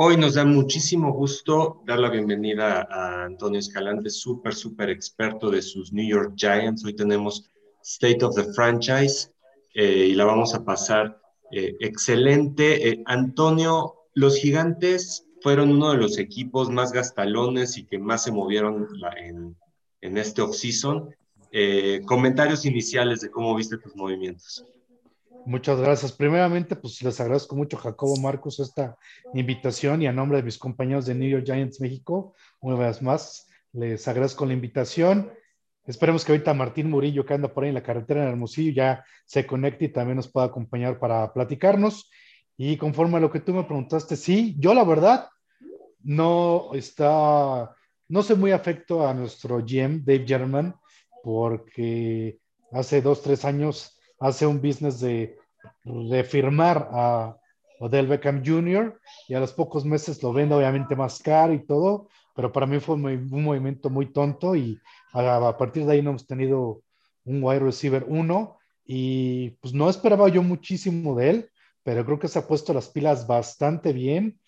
[0.00, 5.60] Hoy nos da muchísimo gusto dar la bienvenida a Antonio Escalante, súper, súper experto de
[5.60, 6.84] sus New York Giants.
[6.84, 7.50] Hoy tenemos
[7.82, 9.32] State of the Franchise
[9.74, 12.90] eh, y la vamos a pasar eh, excelente.
[12.90, 18.30] Eh, Antonio, los gigantes fueron uno de los equipos más gastalones y que más se
[18.30, 18.86] movieron
[19.16, 19.56] en,
[20.00, 21.12] en este off-season.
[22.06, 24.64] comentarios iniciales de cómo viste tus movimientos.
[25.46, 26.12] Muchas gracias.
[26.12, 28.96] Primeramente, pues les agradezco mucho, Jacobo Marcos, esta
[29.34, 33.48] invitación y a nombre de mis compañeros de New York Giants México, una vez más,
[33.72, 35.30] les agradezco la invitación.
[35.86, 39.04] Esperemos que ahorita Martín Murillo, que anda por ahí en la carretera en Hermosillo, ya
[39.24, 42.10] se conecte y también nos pueda acompañar para platicarnos.
[42.56, 45.28] Y conforme a lo que tú me preguntaste, sí, yo la verdad
[46.02, 47.74] no está,
[48.08, 50.74] no soy muy afecto a nuestro GM, Dave German,
[51.22, 52.38] porque
[52.72, 55.38] hace dos, tres años hace un business de,
[55.84, 57.36] de firmar a
[57.80, 58.98] Odell Beckham Jr.
[59.28, 62.80] y a los pocos meses lo vende obviamente más caro y todo, pero para mí
[62.80, 64.80] fue un movimiento muy tonto y
[65.12, 66.82] a, partir de ahí no hemos tenido
[67.24, 71.50] un wide receiver uno y pues no esperaba yo muchísimo de él,
[71.82, 74.38] pero creo que se ha puesto las pilas bastante bien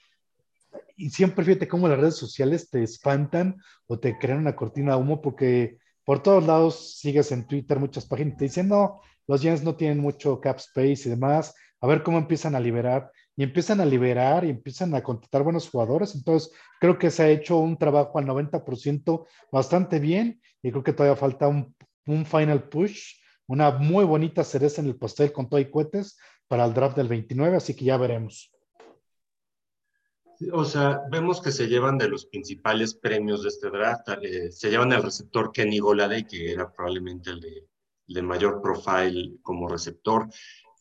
[0.97, 5.03] y siempre fíjate cómo las redes sociales te espantan o te crean una cortina de
[5.03, 9.63] humo porque por todos lados sigues en Twitter muchas páginas te dicen, no, los Giants
[9.63, 13.81] no tienen mucho cap space y demás, a ver cómo empiezan a liberar, y empiezan
[13.81, 17.79] a liberar y empiezan a contratar buenos jugadores, entonces creo que se ha hecho un
[17.79, 21.77] trabajo al 90% bastante bien, y creo que todavía falta un,
[22.27, 26.75] final push, una muy bonita cereza en el pastel con todo y cohetes para el
[26.75, 28.51] draft del 29, así que ya veremos.
[30.53, 34.71] O sea, vemos que se llevan de los principales premios de este draft, eh, se
[34.71, 37.71] llevan el receptor Kenny Goladay, que era probablemente el de
[38.13, 40.29] de mayor profile como receptor.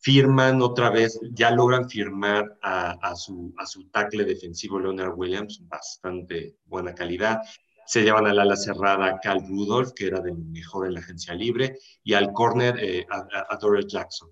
[0.02, 6.56] Firman otra vez, ya logran firmar a, su, a su tackle defensivo Leonard Williams, bastante
[6.64, 7.40] buena calidad.
[7.86, 11.78] Se llevan al ala cerrada Cal Rudolph, que era del mejor en la agencia libre,
[12.02, 14.30] y al corner eh, a, a Jackson.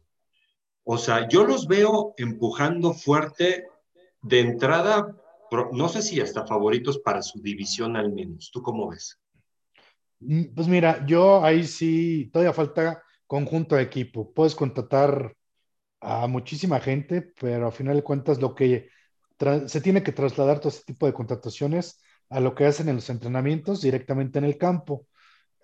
[0.84, 3.66] O sea, yo los veo empujando fuerte
[4.22, 5.14] de entrada,
[5.72, 8.50] no sé si hasta favoritos para su división al menos.
[8.50, 9.19] ¿Tú cómo ves?
[10.21, 14.33] Mm, pues mira, yo ahí sí, todavía falta conjunto de equipo.
[14.33, 15.34] Puedes contratar
[16.01, 18.91] a muchísima gente, pero a final de cuentas lo que
[19.69, 23.11] se tiene que trasladar todo ese tipo de contrataciones a lo que hacen en los
[23.11, 25.06] entrenamientos directamente en el campo.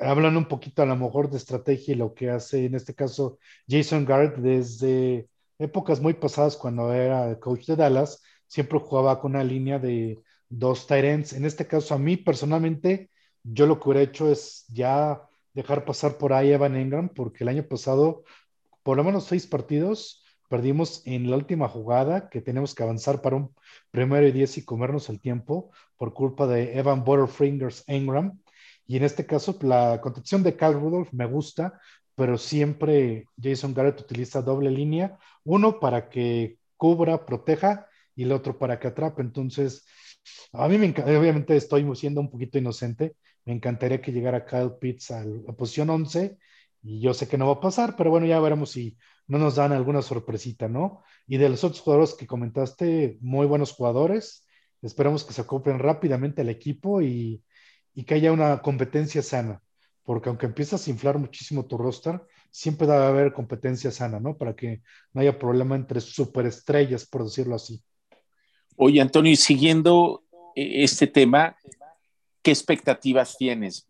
[0.01, 3.39] Hablan un poquito a lo mejor de estrategia y lo que hace en este caso
[3.69, 5.29] Jason Garrett desde
[5.59, 10.87] épocas muy pasadas cuando era coach de Dallas, siempre jugaba con una línea de dos
[10.87, 11.33] tight ends.
[11.33, 13.11] En este caso, a mí personalmente,
[13.45, 15.23] yo lo que hubiera hecho es ya
[15.53, 18.25] dejar pasar por ahí a Evan Engram, porque el año pasado,
[18.83, 23.37] por lo menos seis partidos, perdimos en la última jugada, que tenemos que avanzar para
[23.37, 23.55] un
[23.91, 28.41] primero y diez y comernos el tiempo por culpa de Evan Butterfingers Engram.
[28.87, 31.81] Y en este caso, la contención de Cal Rudolph me gusta,
[32.15, 38.59] pero siempre Jason Garrett utiliza doble línea, uno para que cubra, proteja y el otro
[38.59, 39.23] para que atrape.
[39.23, 39.87] Entonces,
[40.53, 44.73] a mí me encanta, obviamente estoy siendo un poquito inocente, me encantaría que llegara Kyle
[44.81, 46.39] Pitts a la posición 11
[46.83, 48.97] y yo sé que no va a pasar, pero bueno, ya veremos si
[49.27, 51.03] no nos dan alguna sorpresita, ¿no?
[51.27, 54.47] Y de los otros jugadores que comentaste, muy buenos jugadores.
[54.83, 57.43] Esperamos que se acoplen rápidamente al equipo y,
[57.95, 59.63] y que haya una competencia sana,
[60.05, 64.37] porque aunque empiezas a inflar muchísimo tu roster, siempre debe haber competencia sana, ¿no?
[64.37, 64.83] Para que
[65.13, 67.83] no haya problema entre superestrellas, por decirlo así.
[68.77, 70.25] Oye, Antonio, y siguiendo
[70.55, 71.57] eh, este tema,
[72.45, 73.89] ¿qué expectativas tienes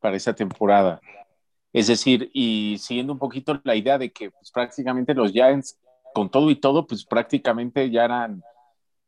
[0.00, 1.00] para esa temporada?
[1.72, 5.78] Es decir, y siguiendo un poquito la idea de que pues, prácticamente los Giants,
[6.12, 8.42] con todo y todo, pues prácticamente ya eran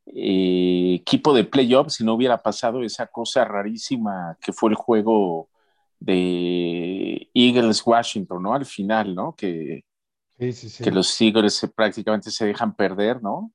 [0.05, 5.49] eh, equipo de playoffs si no hubiera pasado esa cosa rarísima que fue el juego
[5.99, 8.53] de Eagles Washington, ¿no?
[8.53, 9.35] Al final, ¿no?
[9.35, 9.83] Que,
[10.37, 13.51] que los Eagles prácticamente se dejan perder, ¿no?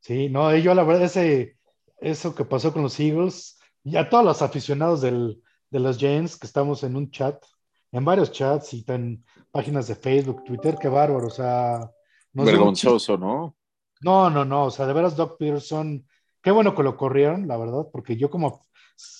[0.00, 1.56] Sí, no, yo la verdad, ese,
[2.00, 6.38] eso que pasó con los Eagles, y a todos los aficionados del, de los Giants
[6.38, 7.44] que estamos en un chat,
[7.92, 11.90] en varios chats y en páginas de Facebook, Twitter, qué bárbaro, o sea...
[12.32, 13.56] Vergonzoso, ¿no?
[14.00, 16.04] No, no, no, o sea, de veras Doc Peterson,
[16.42, 18.62] qué bueno que lo corrieron, la verdad, porque yo como,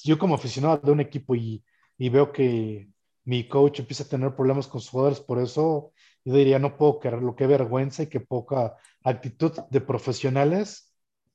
[0.03, 1.63] yo como aficionado de un equipo y,
[1.97, 2.89] y veo que
[3.25, 5.93] mi coach empieza a tener problemas con sus jugadores, por eso
[6.25, 10.95] yo diría, no puedo lo que vergüenza y qué poca actitud de profesionales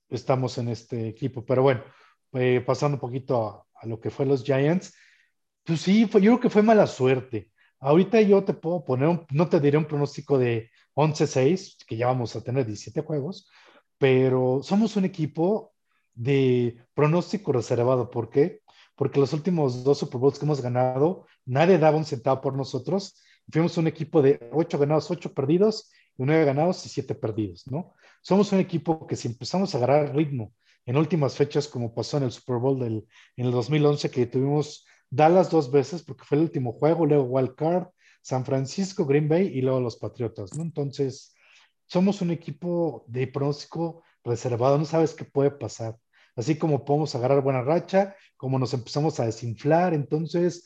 [0.10, 1.46] estamos en este equipo.
[1.46, 1.84] Pero bueno,
[2.34, 4.94] eh, pasando un poquito a, lo que fue los Giants,
[5.64, 7.52] pues sí, fue, yo creo que fue mala suerte.
[7.80, 12.36] Ahorita yo te puedo poner, no te diré un pronóstico de 11-6, que ya vamos
[12.36, 13.50] a tener 17 juegos,
[13.98, 15.74] pero somos un equipo
[16.14, 18.10] de pronóstico reservado.
[18.10, 18.62] ¿Por qué?
[18.96, 23.22] Porque los últimos dos Super Bowls que hemos ganado, nadie daba un centavo por nosotros.
[23.50, 27.94] Fuimos un equipo de ocho ganados, ocho perdidos, y nueve ganados y siete perdidos, ¿no?
[28.22, 30.54] Somos un equipo que si empezamos a agarrar ritmo
[30.86, 34.86] en últimas fechas, como pasó en el Super Bowl del, en el 2011, que tuvimos
[35.10, 37.88] Dallas dos veces, porque fue el último juego, luego Wild Card,
[38.22, 40.64] San Francisco, Green Bay y luego los Patriotas, ¿no?
[40.64, 41.34] Entonces,
[41.88, 45.98] somos un equipo de pronóstico reservado, no sabes qué puede pasar.
[46.36, 50.66] Así como podemos agarrar buena racha, como nos empezamos a desinflar, entonces,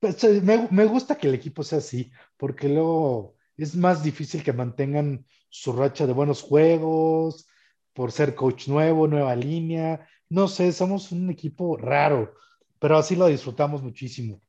[0.00, 4.42] pues, eh, me, me gusta que el equipo sea así, porque luego es más difícil
[4.42, 7.46] que mantengan su racha de buenos juegos,
[7.92, 10.06] por ser coach nuevo, nueva línea.
[10.28, 12.34] No sé, somos un equipo raro,
[12.78, 14.40] pero así lo disfrutamos muchísimo.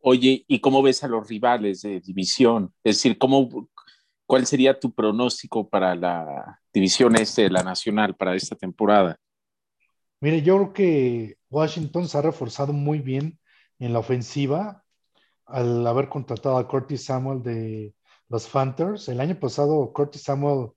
[0.00, 2.74] Oye, ¿y cómo ves a los rivales de división?
[2.82, 3.68] Es decir, ¿cómo,
[4.26, 9.16] ¿cuál sería tu pronóstico para la división este de la nacional para esta temporada?
[10.20, 13.38] Mire, yo creo que Washington se ha reforzado muy bien
[13.78, 14.84] en la ofensiva
[15.46, 17.94] al haber contratado a Curtis Samuel de
[18.28, 19.08] los Fanthers.
[19.08, 20.70] El año pasado, Curtis Samuel,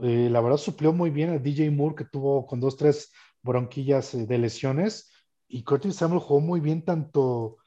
[0.00, 3.12] eh, la verdad, suplió muy bien a DJ Moore, que tuvo con dos, tres
[3.42, 5.12] bronquillas eh, de lesiones.
[5.48, 7.58] Y Curtis Samuel jugó muy bien tanto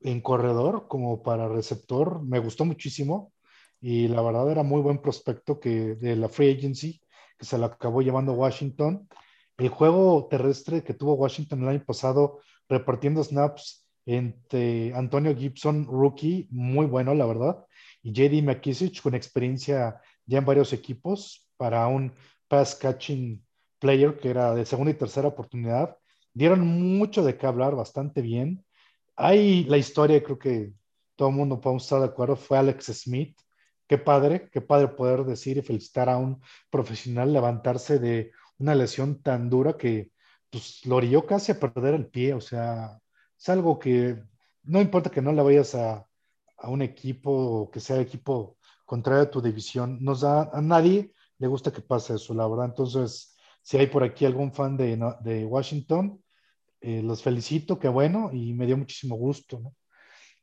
[0.00, 2.22] en corredor como para receptor.
[2.22, 3.32] Me gustó muchísimo.
[3.80, 7.00] Y la verdad era muy buen prospecto que de la Free Agency,
[7.36, 9.08] que se lo acabó llevando Washington.
[9.58, 12.38] El juego terrestre que tuvo Washington el año pasado,
[12.68, 17.64] repartiendo snaps entre Antonio Gibson, rookie, muy bueno, la verdad,
[18.02, 22.12] y JD McKissick con experiencia ya en varios equipos para un
[22.48, 23.40] pass catching
[23.78, 25.96] player que era de segunda y tercera oportunidad.
[26.34, 26.66] Dieron
[26.98, 28.64] mucho de qué hablar, bastante bien.
[29.14, 30.72] Hay la historia, creo que
[31.14, 33.38] todo el mundo podemos estar de acuerdo, fue Alex Smith.
[33.86, 39.22] Qué padre, qué padre poder decir y felicitar a un profesional levantarse de una lesión
[39.22, 40.10] tan dura que
[40.50, 42.34] pues, lo orilló casi a perder el pie.
[42.34, 42.98] O sea,
[43.38, 44.20] es algo que
[44.64, 46.08] no importa que no le vayas a,
[46.56, 51.12] a un equipo que sea equipo contrario a tu división, nos da, a nadie
[51.42, 52.66] le gusta que pase eso, la verdad.
[52.66, 56.22] Entonces, si hay por aquí algún fan de, de Washington,
[56.80, 59.74] eh, los felicito, qué bueno, y me dio muchísimo gusto, ¿no?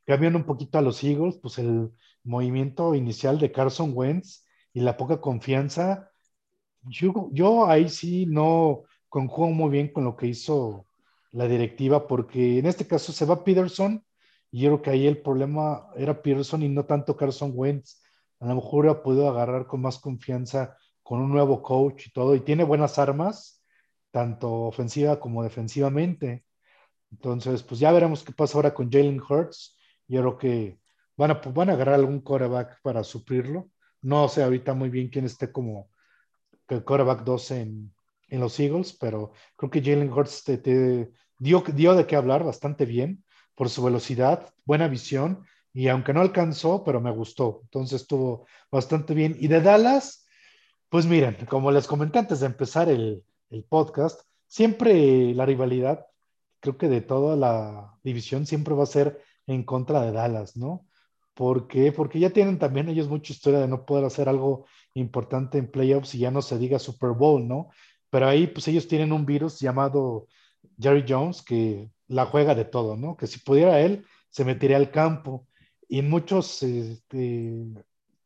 [0.04, 1.90] Cambiando un poquito a los Eagles, pues el
[2.22, 4.44] movimiento inicial de Carson Wentz
[4.74, 6.10] y la poca confianza,
[6.82, 10.86] yo, yo ahí sí no conjugo muy bien con lo que hizo
[11.32, 14.04] la directiva, porque en este caso se va Peterson
[14.50, 18.02] y yo creo que ahí el problema era Peterson y no tanto Carson Wentz.
[18.40, 20.76] A lo mejor ha podido agarrar con más confianza
[21.10, 23.64] con un nuevo coach y todo, y tiene buenas armas,
[24.12, 26.44] tanto ofensiva como defensivamente.
[27.10, 29.76] Entonces, pues ya veremos qué pasa ahora con Jalen Hurts.
[30.06, 30.78] Yo creo que
[31.16, 33.70] van a, van a agarrar algún quarterback para suplirlo.
[34.00, 35.90] No sé ahorita muy bien quién esté como
[36.68, 37.92] el quarterback 12 en,
[38.28, 41.10] en los Eagles, pero creo que Jalen Hurts te,
[41.40, 43.24] dio, dio de qué hablar bastante bien
[43.56, 47.62] por su velocidad, buena visión, y aunque no alcanzó, pero me gustó.
[47.64, 49.36] Entonces estuvo bastante bien.
[49.40, 50.19] Y de Dallas,
[50.90, 56.06] pues miren, como les comenté antes de empezar el, el podcast, siempre la rivalidad,
[56.60, 60.86] creo que de toda la división, siempre va a ser en contra de Dallas, ¿no?
[61.34, 61.92] ¿Por qué?
[61.92, 66.14] Porque ya tienen también ellos mucha historia de no poder hacer algo importante en playoffs
[66.14, 67.70] y ya no se diga Super Bowl, ¿no?
[68.10, 70.26] Pero ahí pues ellos tienen un virus llamado
[70.78, 73.16] Jerry Jones que la juega de todo, ¿no?
[73.16, 75.46] Que si pudiera él, se metería al campo.
[75.88, 77.64] Y muchos este,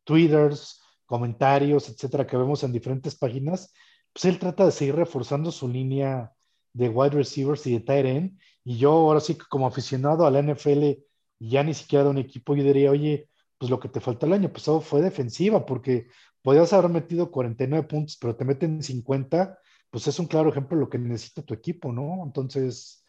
[0.04, 3.72] twitters, comentarios, etcétera, que vemos en diferentes páginas,
[4.12, 6.32] pues él trata de seguir reforzando su línea
[6.72, 8.38] de wide receivers y de tight end.
[8.64, 10.92] Y yo ahora sí que como aficionado a la NFL,
[11.38, 14.32] ya ni siquiera de un equipo, yo diría, oye, pues lo que te falta el
[14.32, 16.08] año pasado fue defensiva, porque
[16.42, 19.58] podías haber metido 49 puntos, pero te meten 50,
[19.90, 22.22] pues es un claro ejemplo de lo que necesita tu equipo, ¿no?
[22.24, 23.04] Entonces,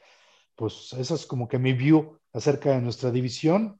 [0.55, 3.79] pues eso es como que mi view acerca de nuestra división.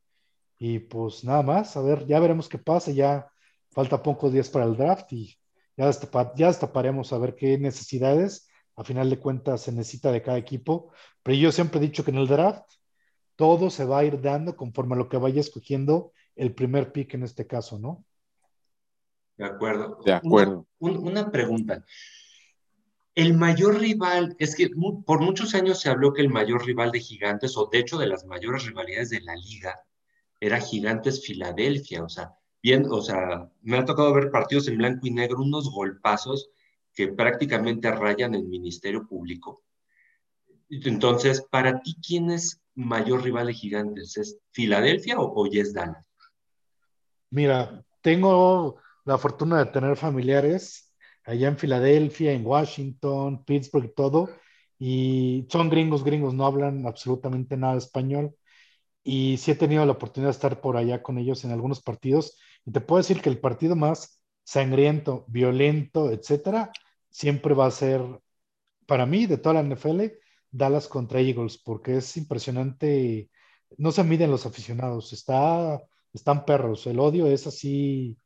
[0.58, 3.30] Y pues nada más, a ver, ya veremos qué pasa, ya
[3.76, 5.38] falta pocos días para el draft y
[5.78, 5.92] ya,
[6.36, 10.92] ya destaparemos a ver qué necesidades, a final de cuentas, se necesita de cada equipo.
[11.22, 12.66] Pero yo siempre he dicho que en el draft
[13.36, 17.14] todo se va a ir dando conforme a lo que vaya escogiendo el primer pick
[17.14, 18.04] en este caso, ¿no?
[19.38, 20.00] De acuerdo.
[20.04, 20.66] De acuerdo.
[20.80, 21.84] una pregunta
[23.16, 24.70] el mayor rival, es que
[25.06, 28.08] por muchos años se habló que el mayor rival de Gigantes, o de hecho de
[28.08, 29.82] las mayores rivalidades de la liga,
[30.42, 32.04] era Gigantes Filadelfia.
[32.04, 35.70] O sea, bien, o sea, me ha tocado ver partidos en blanco y negro, unos
[35.70, 36.50] golpazos
[36.96, 39.62] que prácticamente rayan el Ministerio Público.
[40.72, 44.18] Entonces, para ti, ¿quién es mayor rival de Gigantes?
[44.18, 45.76] ¿Es Filadelfia o, o es
[47.30, 50.92] Mira, tengo la fortuna de tener familiares
[51.24, 54.30] allá en Filadelfia, en Washington, Pittsburgh y todo,
[54.80, 58.36] y son gringos, gringos, no hablan absolutamente nada español.
[59.08, 62.40] Y sí he tenido la oportunidad de estar por allá con ellos en algunos partidos,
[62.66, 66.72] y te puedo decir que el partido más sangriento, violento, etcétera,
[67.10, 68.02] siempre va a ser,
[68.86, 70.02] para mí, de toda la NFL,
[70.52, 73.30] Dallas contra Eagles, porque es impresionante.
[73.78, 75.82] No se miden los aficionados, está,
[76.14, 76.88] están perros.
[76.88, 78.18] El odio es así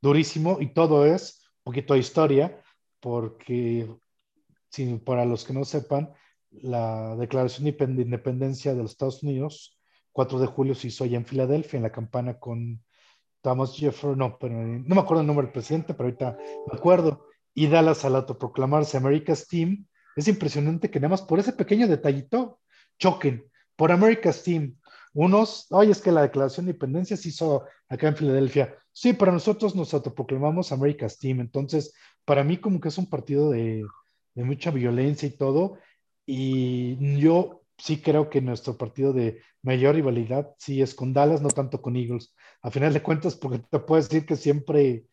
[0.00, 2.62] durísimo y todo es un poquito de historia,
[3.00, 3.88] porque
[5.04, 6.12] para los que no sepan,
[6.50, 9.78] la Declaración de Independencia de los Estados Unidos,
[10.12, 12.82] 4 de julio se hizo allá en Filadelfia, en la campana con
[13.46, 16.36] Thomas Jefferson, no, pero no me acuerdo el nombre del presidente, pero ahorita
[16.66, 17.28] me acuerdo.
[17.54, 19.86] Y Dallas al autoproclamarse America's Team,
[20.16, 22.58] es impresionante que nada más por ese pequeño detallito
[22.98, 24.76] choquen por America's Team.
[25.14, 28.74] Unos, oye, es que la declaración de independencia se hizo acá en Filadelfia.
[28.90, 31.38] Sí, para nosotros nos autoproclamamos America's Team.
[31.38, 33.84] Entonces, para mí como que es un partido de,
[34.34, 35.78] de mucha violencia y todo.
[36.26, 41.48] Y yo sí creo que nuestro partido de mayor rivalidad sí es con Dallas, no
[41.48, 42.34] tanto con Eagles.
[42.62, 45.06] A final de cuentas, porque te puedo decir que siempre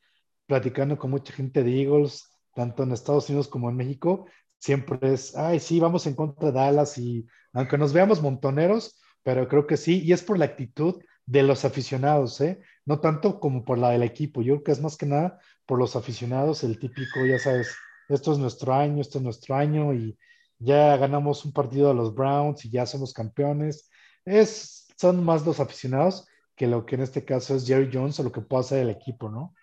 [0.45, 4.25] platicando con mucha gente de Eagles, tanto en Estados Unidos como en México,
[4.59, 9.47] siempre es, ay, sí, vamos en contra de Dallas y aunque nos veamos montoneros, pero
[9.47, 12.59] creo que sí, y es por la actitud de los aficionados, ¿eh?
[12.85, 15.79] No tanto como por la del equipo, yo creo que es más que nada por
[15.79, 17.75] los aficionados, el típico, ya sabes,
[18.09, 20.17] esto es nuestro año, esto es nuestro año y
[20.59, 23.89] ya ganamos un partido a los Browns y ya somos campeones.
[24.25, 28.23] Es, son más los aficionados que lo que en este caso es Jerry Jones o
[28.23, 29.55] lo que puede hacer el equipo, ¿no?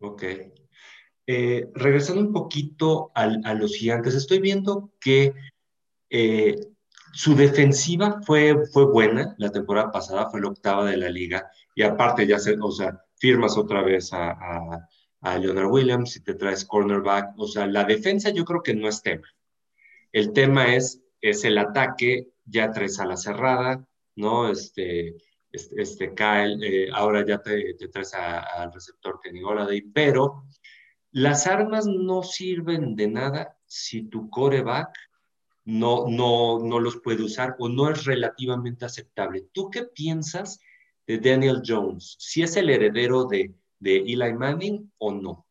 [0.00, 0.24] Ok.
[1.26, 5.32] Eh, regresando un poquito a los gigantes, estoy viendo que
[6.10, 6.56] eh,
[7.12, 11.82] su defensiva fue, fue buena la temporada pasada, fue la octava de la liga, y
[11.82, 14.88] aparte ya se, o sea, firmas otra vez a,
[15.22, 18.88] a Leonard Williams y te traes cornerback, o sea, la defensa yo creo que no
[18.88, 19.28] es tema.
[20.10, 23.86] El tema es, es el ataque, ya traes a la cerrada,
[24.16, 24.50] ¿no?
[24.50, 25.16] Este,
[25.52, 30.44] este, este Kyle, eh, ahora ya te, traes al receptor Kenny Goladay, pero
[31.12, 34.90] las armas no sirven de nada si tu coreback
[35.64, 39.46] no, no, no los puede usar o no es relativamente aceptable.
[39.52, 40.58] ¿Tú qué piensas
[41.06, 42.16] de Daniel Jones?
[42.18, 45.46] ¿Si es el heredero de, de Eli Manning o no?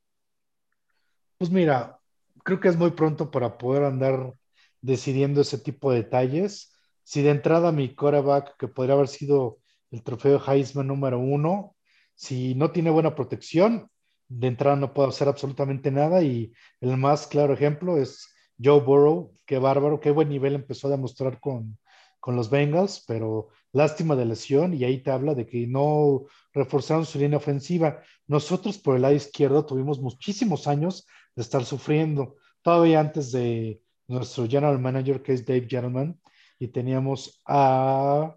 [1.37, 1.99] Pues mira,
[2.43, 4.33] creo que es muy pronto para poder andar
[4.79, 6.73] decidiendo ese tipo de detalles.
[7.03, 9.59] Si de entrada mi coreback, que podría haber sido
[9.91, 11.75] el trofeo Heisman número uno,
[12.15, 13.89] si no tiene buena protección,
[14.29, 18.33] de entrada no puedo hacer absolutamente nada y el más claro ejemplo es
[18.63, 21.77] Joe Burrow, qué bárbaro, qué buen nivel empezó a demostrar con,
[22.21, 27.05] con los Bengals, pero lástima de lesión y ahí te habla de que no reforzaron
[27.05, 28.01] su línea ofensiva.
[28.27, 34.45] Nosotros por el lado izquierdo tuvimos muchísimos años de estar sufriendo, todavía antes de nuestro
[34.47, 36.19] general manager que es Dave Gentleman
[36.59, 38.35] y teníamos a,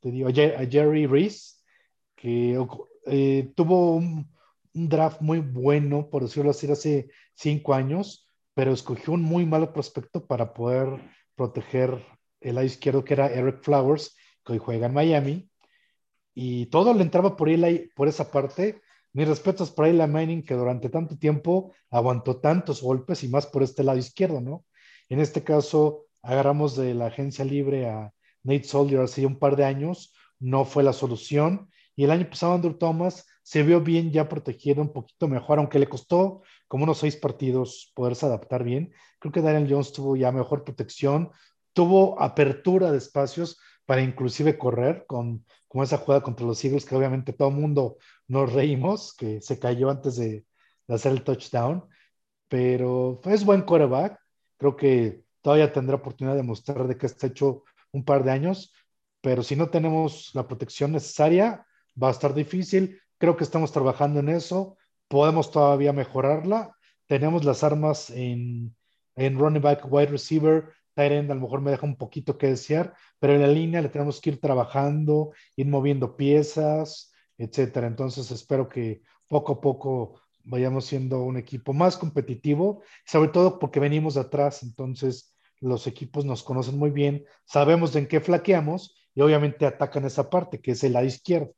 [0.00, 1.56] te digo, a Jerry Reese
[2.16, 2.58] que
[3.06, 4.30] eh, tuvo un,
[4.74, 9.72] un draft muy bueno, por decirlo así, hace cinco años, pero escogió un muy malo
[9.72, 10.88] prospecto para poder
[11.34, 12.04] proteger
[12.40, 15.49] el lado izquierdo, que era Eric Flowers, que hoy juega en Miami,
[16.42, 18.80] y todo le entraba por, él, por esa parte.
[19.12, 23.62] Mis respetos para Eli Manning, que durante tanto tiempo aguantó tantos golpes y más por
[23.62, 24.64] este lado izquierdo, ¿no?
[25.10, 29.66] En este caso, agarramos de la agencia libre a Nate Soldier hace un par de
[29.66, 31.68] años, no fue la solución.
[31.94, 35.78] Y el año pasado, Andrew Thomas se vio bien ya protegido un poquito mejor, aunque
[35.78, 38.94] le costó como unos seis partidos poderse adaptar bien.
[39.18, 41.32] Creo que Daniel Jones tuvo ya mejor protección,
[41.74, 43.58] tuvo apertura de espacios
[43.90, 47.96] para inclusive correr con, con esa jugada contra los Eagles, que obviamente todo mundo
[48.28, 50.44] nos reímos, que se cayó antes de,
[50.86, 51.84] de hacer el touchdown,
[52.46, 54.16] pero es buen quarterback.
[54.58, 58.72] Creo que todavía tendrá oportunidad de mostrar de que está hecho un par de años,
[59.20, 61.66] pero si no tenemos la protección necesaria,
[62.00, 63.00] va a estar difícil.
[63.18, 64.76] Creo que estamos trabajando en eso.
[65.08, 66.76] Podemos todavía mejorarla.
[67.08, 68.72] Tenemos las armas en,
[69.16, 72.48] en running back, wide receiver, tight end, a lo mejor me deja un poquito que
[72.48, 77.86] desear, pero en la línea le tenemos que ir trabajando, ir moviendo piezas, etcétera.
[77.86, 83.80] Entonces espero que poco a poco vayamos siendo un equipo más competitivo, sobre todo porque
[83.80, 89.20] venimos de atrás, entonces los equipos nos conocen muy bien, sabemos en qué flaqueamos y
[89.20, 91.54] obviamente atacan esa parte, que es el lado izquierdo.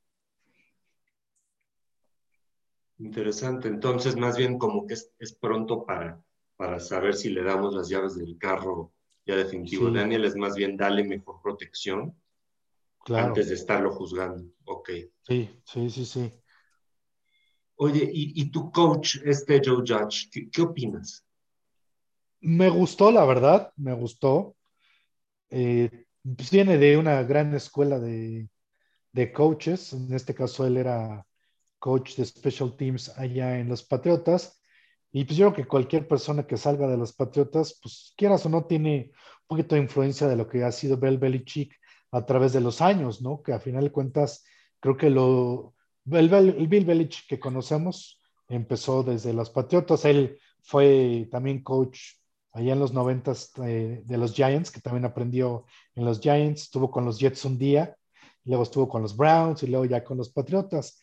[2.98, 3.68] Interesante.
[3.68, 6.22] Entonces, más bien como que es, pronto para,
[6.56, 8.92] para saber si le damos las llaves del carro
[9.24, 9.90] ya definitivo.
[9.90, 12.14] Daniel es más bien darle mejor protección
[13.08, 14.44] antes de estarlo juzgando.
[14.64, 14.90] Ok.
[15.22, 16.32] Sí, sí, sí, sí.
[17.76, 21.24] Oye, ¿y, tu coach, este Joe Judge, qué, opinas?
[22.40, 24.54] Me gustó, la verdad, me gustó.
[25.50, 28.48] Eh, pues viene de una gran escuela de,
[29.10, 29.92] de coaches.
[29.94, 31.26] En este caso, él era
[31.80, 34.61] coach de Special Teams allá en los Patriotas.
[35.12, 38.48] Y pues yo creo que cualquier persona que salga de los Patriotas, pues quieras o
[38.48, 41.78] no, tiene un poquito de influencia de lo que ha sido Bill Belichick
[42.12, 43.42] a través de los años, ¿no?
[43.42, 44.44] Que a final de cuentas,
[44.80, 45.74] creo que lo,
[46.10, 50.06] el, el Bill Belichick que conocemos empezó desde los Patriotas.
[50.06, 52.00] Él fue también coach
[52.52, 56.90] allá en los noventas de, de, los Giants, que también aprendió en los Giants, estuvo
[56.90, 57.96] con los Jets un día,
[58.44, 61.00] luego estuvo con los Browns y luego ya con los Patriotas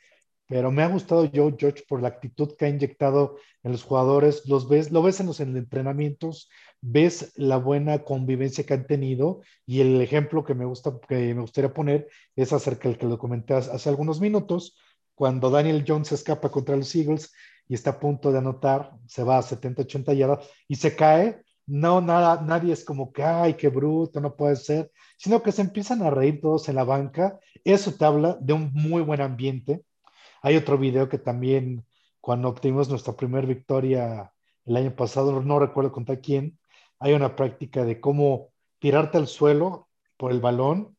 [0.49, 4.47] pero me ha gustado Joe George por la actitud que ha inyectado en los jugadores.
[4.47, 6.49] Los ves, lo ves en los entrenamientos,
[6.81, 11.41] ves la buena convivencia que han tenido y el ejemplo que me gusta, que me
[11.41, 14.75] gustaría poner es acerca del que lo comenté hace algunos minutos,
[15.13, 17.31] cuando Daniel Jones escapa contra los Eagles
[17.67, 21.43] y está a punto de anotar, se va a 70, 80 yardas y se cae.
[21.67, 25.61] No, nada, nadie es como que, ay, qué bruto, no puede ser, sino que se
[25.61, 27.39] empiezan a reír todos en la banca.
[27.63, 29.83] Eso te habla de un muy buen ambiente
[30.41, 31.85] hay otro video que también,
[32.21, 34.33] cuando obtuvimos nuestra primera victoria
[34.65, 36.59] el año pasado, no recuerdo contra quién,
[36.99, 40.97] hay una práctica de cómo tirarte al suelo por el balón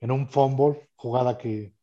[0.00, 1.74] en un fumble, jugada que,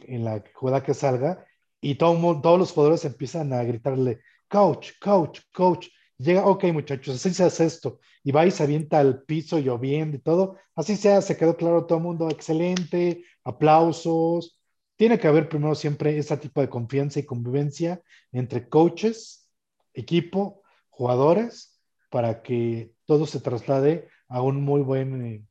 [0.00, 1.46] en la jugada que salga,
[1.80, 5.88] y todo, todos los jugadores empiezan a gritarle, coach, coach, coach.
[6.16, 7.98] Llega, ok, muchachos, así se hace esto.
[8.22, 10.56] Y va y se avienta al piso lloviendo y todo.
[10.74, 14.58] Así se se quedó claro todo el mundo, excelente, aplausos,
[14.96, 19.48] tiene que haber primero siempre ese tipo de confianza y convivencia entre coaches,
[19.92, 25.42] equipo, jugadores, para que todo se traslade a eh,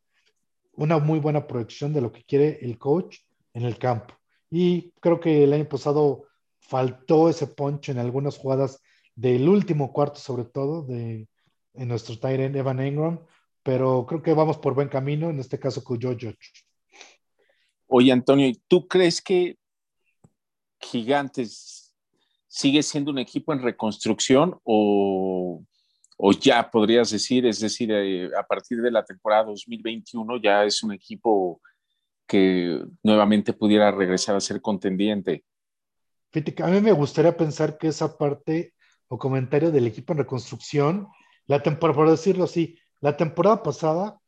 [0.74, 3.18] una muy buena proyección de lo que quiere el coach
[3.54, 4.14] en el campo.
[4.50, 6.26] Y creo que el año pasado
[6.60, 8.82] faltó ese punch en algunas jugadas
[9.16, 11.28] del último cuarto, sobre todo, de
[11.76, 13.20] en nuestro Tyrant Evan Engram,
[13.63, 16.17] pero creo que vamos por buen camino, en este caso con Joe.
[17.88, 19.58] Oye, Antonio, ¿tú crees que
[20.80, 21.96] Gigantes
[22.48, 25.63] sigue siendo un equipo en reconstrucción o,
[26.39, 30.93] ya podrías decir, es decir, eh, a partir de la temporada 2021 ya es un
[30.93, 31.62] equipo
[32.28, 35.43] que nuevamente pudiera regresar a ser contendiente?
[36.63, 38.74] A mí me gustaría pensar que esa parte
[39.08, 41.08] o comentario del equipo en reconstrucción,
[41.46, 44.19] la temporada, por decirlo así, la temporada pasada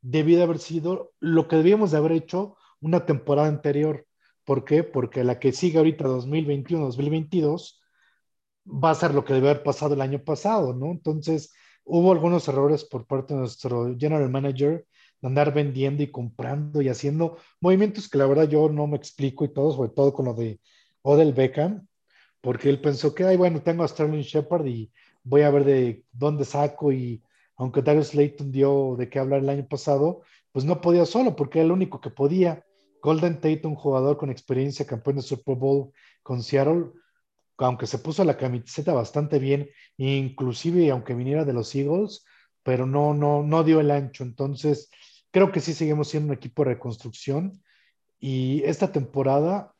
[0.00, 4.06] debía de haber sido lo que debíamos de haber hecho una temporada anterior.
[4.44, 4.84] ¿Por qué?
[4.84, 7.80] Porque la que sigue ahorita 2021-2022
[8.66, 10.90] va a ser lo que debe haber pasado el año pasado, ¿no?
[10.90, 11.52] Entonces,
[11.84, 14.86] hubo algunos errores por parte de nuestro general manager
[15.20, 19.44] de andar vendiendo y comprando y haciendo movimientos que la verdad yo no me explico
[19.44, 20.60] y todo, sobre todo con lo de
[21.02, 21.86] Odell Beckham,
[22.40, 26.04] porque él pensó que, ay, bueno, tengo a Sterling Shepard y voy a ver de
[26.12, 27.22] dónde saco y
[27.56, 31.60] aunque Darius Layton dio de qué hablar el año pasado, pues no podía solo porque
[31.60, 32.65] era el único que podía.
[33.06, 35.92] Golden Tate, un jugador con experiencia, campeón de Super Bowl
[36.24, 36.86] con Seattle,
[37.58, 42.24] aunque se puso la camiseta bastante bien, inclusive aunque viniera de los Eagles,
[42.64, 44.24] pero no, no, no dio el ancho.
[44.24, 44.90] Entonces,
[45.30, 47.62] creo que sí seguimos siendo un equipo de reconstrucción
[48.18, 49.72] y esta temporada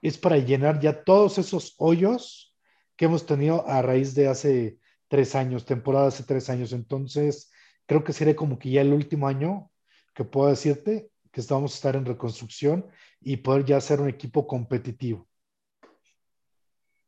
[0.00, 2.56] es para llenar ya todos esos hoyos
[2.96, 6.72] que hemos tenido a raíz de hace tres años, temporada hace tres años.
[6.72, 7.52] Entonces,
[7.84, 9.70] creo que sería como que ya el último año
[10.14, 12.86] que puedo decirte que estamos a estar en reconstrucción
[13.20, 15.28] y poder ya ser un equipo competitivo.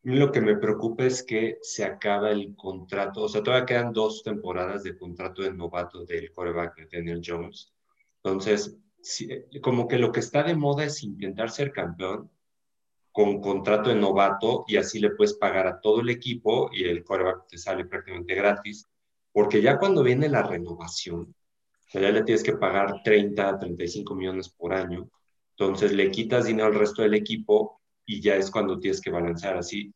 [0.04, 4.22] Lo que me preocupa es que se acaba el contrato, o sea, todavía quedan dos
[4.24, 7.72] temporadas de contrato de novato del coreback Daniel Jones.
[8.16, 8.76] Entonces,
[9.62, 12.30] como que lo que está de moda es intentar ser campeón
[13.12, 17.04] con contrato de novato y así le puedes pagar a todo el equipo y el
[17.04, 18.88] coreback te sale prácticamente gratis,
[19.32, 21.35] porque ya cuando viene la renovación,
[22.00, 25.09] ya le tienes que pagar 30, 35 millones por año.
[25.50, 29.57] Entonces le quitas dinero al resto del equipo y ya es cuando tienes que balancear
[29.57, 29.92] así.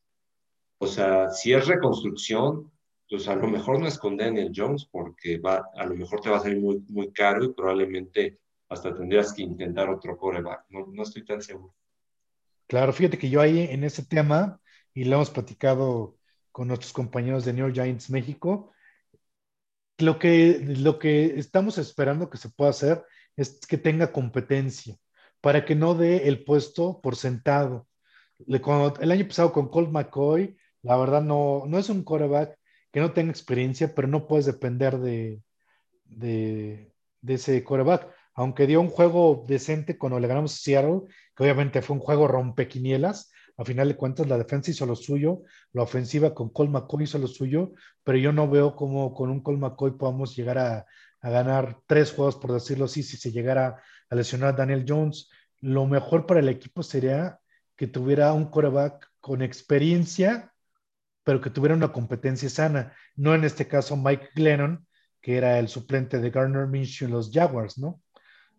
[0.78, 2.70] O sea, si es reconstrucción,
[3.09, 6.28] pues a lo mejor no es con Daniel Jones porque va, a lo mejor te
[6.28, 10.64] va a salir muy, muy caro y probablemente hasta tendrías que intentar otro coreback.
[10.70, 11.74] No, no estoy tan seguro.
[12.66, 14.61] Claro, fíjate que yo ahí en ese tema,
[14.92, 16.16] y lo hemos platicado
[16.50, 18.72] con nuestros compañeros de New York Giants México,
[19.98, 23.02] lo que, lo que estamos esperando que se pueda hacer
[23.37, 24.96] es que tenga competencia
[25.40, 27.87] para que no dé el puesto por sentado.
[28.46, 32.59] el año pasado con Colt McCoy, la verdad no, no es un quarterback
[32.92, 35.42] que no tenga experiencia, pero no puedes depender de,
[36.04, 36.92] de,
[37.26, 38.09] ese quarterback.
[38.35, 41.02] Aunque dio un juego decente cuando le ganamos a Seattle,
[41.35, 45.42] que obviamente fue un juego rompequinielas, A final de cuentas, la defensa hizo lo suyo,
[45.72, 47.72] la ofensiva con Cole McCoy hizo lo suyo,
[48.04, 50.86] pero yo no veo cómo con un Cole McCoy podamos llegar a,
[51.20, 55.30] a ganar tres juegos, por decirlo así, si se llegara a lesionar a Daniel Jones.
[55.60, 57.40] Lo mejor para el equipo sería
[57.76, 60.52] que tuviera un quarterback con experiencia,
[61.24, 62.94] pero que tuviera una competencia sana.
[63.16, 64.86] No en este caso Mike Glennon,
[65.20, 68.00] que era el suplente de Garner Minshew en los Jaguars, ¿no?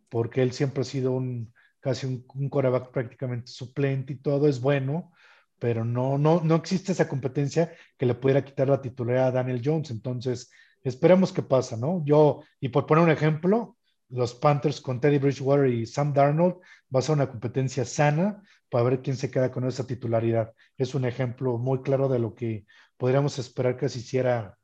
[0.10, 1.53] Porque él siempre ha sido un
[1.88, 5.13] casi un, un quarterback prácticamente suplente y todo es bueno,
[5.58, 9.62] pero no, no, no existe esa competencia que le pudiera quitar la titularidad a Daniel
[9.63, 9.89] Jones.
[9.89, 10.52] Entonces,
[10.84, 12.04] esperemos que pasa, ¿no?
[12.04, 13.78] Yo, y por poner un ejemplo,
[14.10, 16.56] los Panthers con Teddy Bridgewater y Sam Darnold
[16.93, 20.52] va a ser una competencia sana para ver quién se queda con esa titularidad.
[20.78, 22.65] Es un ejemplo muy claro de lo que
[22.97, 24.58] podríamos esperar que se hiciera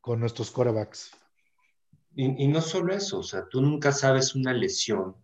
[0.00, 1.12] con nuestros quarterbacks.
[2.16, 5.16] Y, y, no solo eso, o sea, tú nunca sabes una lesión.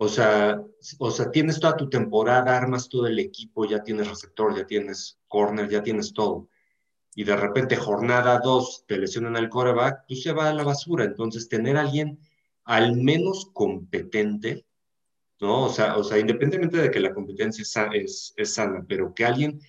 [0.00, 0.62] O sea,
[1.00, 5.18] o sea, tienes toda tu temporada, armas todo el equipo, ya tienes receptor, ya tienes
[5.26, 6.48] corner, ya tienes todo.
[7.16, 10.62] Y de repente, jornada 2, te lesionan al quarterback, tú pues se va a la
[10.62, 11.04] basura.
[11.04, 12.20] Entonces, tener alguien
[12.62, 14.66] al menos competente,
[15.40, 15.64] ¿no?
[15.64, 19.60] O sea, o sea independientemente de que la competencia es, es, sana, pero que alguien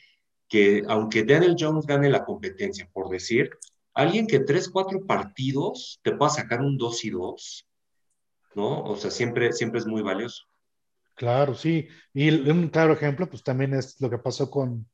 [0.48, 3.50] que, aunque Daniel Jones gane la competencia, por decir,
[3.96, 7.69] alguien que tres, cuatro partidos te pueda sacar un 2 y 2,
[8.56, 8.84] ¿no?
[8.84, 10.46] O sea, siempre, siempre es muy valioso.
[11.16, 11.88] Claro, sí.
[12.14, 14.88] Y un claro ejemplo, pues también es lo que pasó con,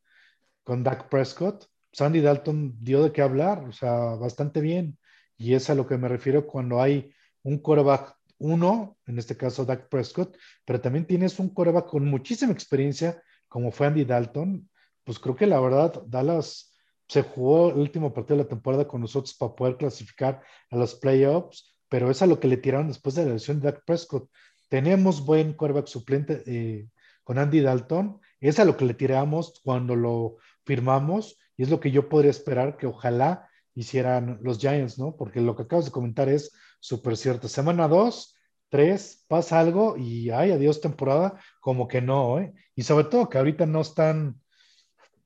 [0.63, 1.68] con Dak Prescott.
[1.91, 4.98] Sandy Dalton dio de qué hablar, o sea, bastante bien.
[5.38, 7.13] Y es a lo que me refiero cuando hay
[7.44, 12.52] un quarterback uno, en este caso Dak Prescott, pero también tienes un quarterback con muchísima
[12.52, 14.70] experiencia, como fue Andy Dalton,
[15.04, 16.76] pues creo que la verdad Dallas
[17.08, 20.41] se jugó el último partido de la temporada con nosotros para poder clasificar
[20.72, 23.71] a los playoffs, pero es a lo que le tiraron después de la lesión de
[23.71, 24.30] Dak Prescott.
[24.69, 26.88] Tenemos buen quarterback suplente eh,
[27.24, 31.80] con Andy Dalton, es a lo que le tiramos cuando lo firmamos y es lo
[31.80, 35.15] que yo podría esperar que ojalá hicieran los Giants, ¿no?
[35.15, 37.48] Porque lo que acabas de comentar es súper cierto.
[37.48, 38.36] Semana 2,
[38.69, 42.54] 3, pasa algo y ay, adiós temporada, como que no, ¿eh?
[42.76, 44.41] Y sobre todo que ahorita no están,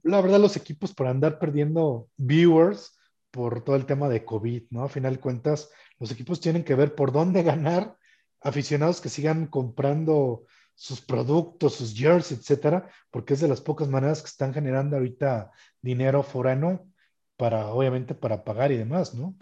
[0.04, 2.98] la verdad, los equipos por andar perdiendo viewers
[3.32, 4.84] por todo el tema de COVID, ¿no?
[4.84, 5.70] A final de cuentas,
[6.00, 7.98] los equipos tienen que ver por dónde ganar,
[8.42, 14.22] aficionados que sigan comprando sus productos, sus jerseys, etcétera, porque es de las pocas maneras
[14.22, 16.90] que están generando ahorita dinero forano
[17.36, 19.36] para, obviamente, para pagar y demás, ¿no?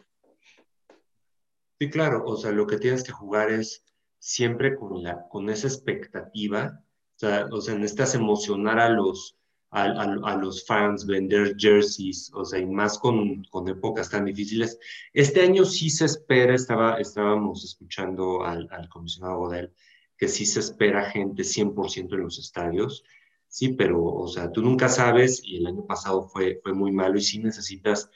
[1.80, 3.84] Sí, claro, o sea, lo que tienes que jugar es
[4.18, 6.82] siempre con, la, con esa expectativa,
[7.16, 9.37] o sea, o sea, necesitas emocionar a los,
[9.70, 14.80] a, a, los fans, vender jerseys, o sea, y más con, con, épocas tan difíciles.
[15.14, 19.74] Este año sí se espera, estaba, estábamos escuchando al, al comisionado Godel,
[20.18, 23.04] que sí se espera gente 100% en los estadios,
[23.48, 27.18] sí, pero, o sea, tú nunca sabes, y el año pasado fue, fue muy malo,
[27.18, 28.10] y sí necesitas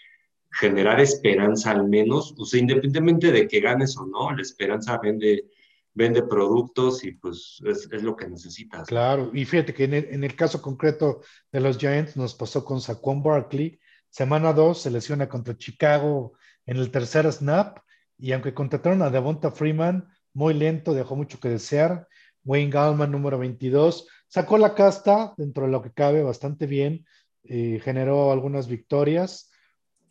[0.51, 5.45] generar esperanza al menos, o sea, independientemente de que ganes o no, la esperanza vende,
[5.93, 8.87] vende productos y pues es, lo que necesitas.
[8.87, 12.63] Claro, y fíjate que en el, en el, caso concreto de los Giants nos pasó
[12.63, 16.33] con Saquon Barkley, semana 2 se lesiona contra Chicago
[16.65, 17.79] en el tercer snap
[18.17, 22.07] y aunque contrataron a Devonta Freeman, muy lento, dejó mucho que desear.
[22.43, 27.05] Wayne Gallman, número 22, sacó la casta dentro de lo que cabe bastante bien,
[27.43, 29.51] eh, generó algunas victorias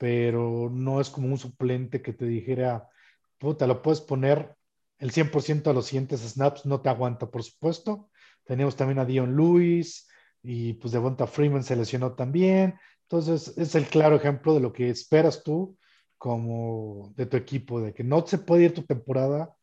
[0.00, 2.88] pero no es como un suplente que te dijera,
[3.36, 4.56] puta, lo puedes poner
[5.00, 8.10] el 100% a los siguientes snaps, no te aguanta, por supuesto.
[8.44, 10.08] Tenemos también a Dion Lewis
[10.42, 12.78] y pues Devonta Freeman se lesionó también.
[13.02, 15.76] Entonces, es el claro ejemplo de lo que esperas tú
[16.18, 19.56] como de tu equipo, de que no se puede ir tu temporada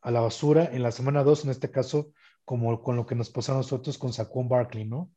[0.00, 2.12] a la basura en la semana 2, en este caso,
[2.44, 5.12] como con lo que nos pasó a nosotros con Saquon Barkley, ¿no?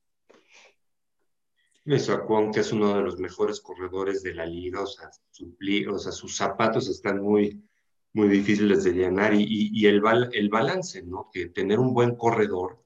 [1.98, 6.88] Saquon, que es uno de los mejores corredores de la liga, o sea sus zapatos
[6.88, 7.68] están muy,
[8.14, 11.30] muy difíciles de llenar y, y, el, el balance, ¿no?
[11.32, 12.84] Que tener un buen corredor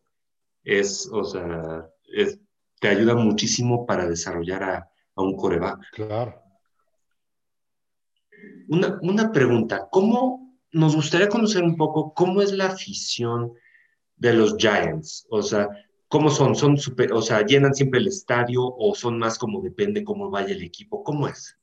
[0.64, 2.40] es, o sea, es,
[2.80, 5.80] te ayuda muchísimo para desarrollar a, a un coreback.
[5.92, 6.42] Claro.
[8.70, 13.54] Una, una pregunta, ¿cómo nos gustaría conocer un poco cómo es la afición
[14.16, 15.26] de los Giants?
[15.30, 15.70] O sea,
[16.10, 16.56] ¿Cómo son?
[16.56, 20.54] ¿Son super, o sea, llenan siempre el estadio o son más como depende cómo vaya
[20.54, 21.04] el equipo?
[21.04, 21.58] ¿Cómo es?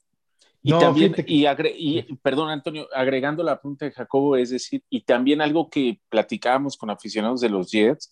[0.67, 5.43] Y también, y, y, perdón Antonio, agregando la pregunta de Jacobo, es decir, y también
[5.43, 8.11] algo que platicábamos con aficionados de los Jets,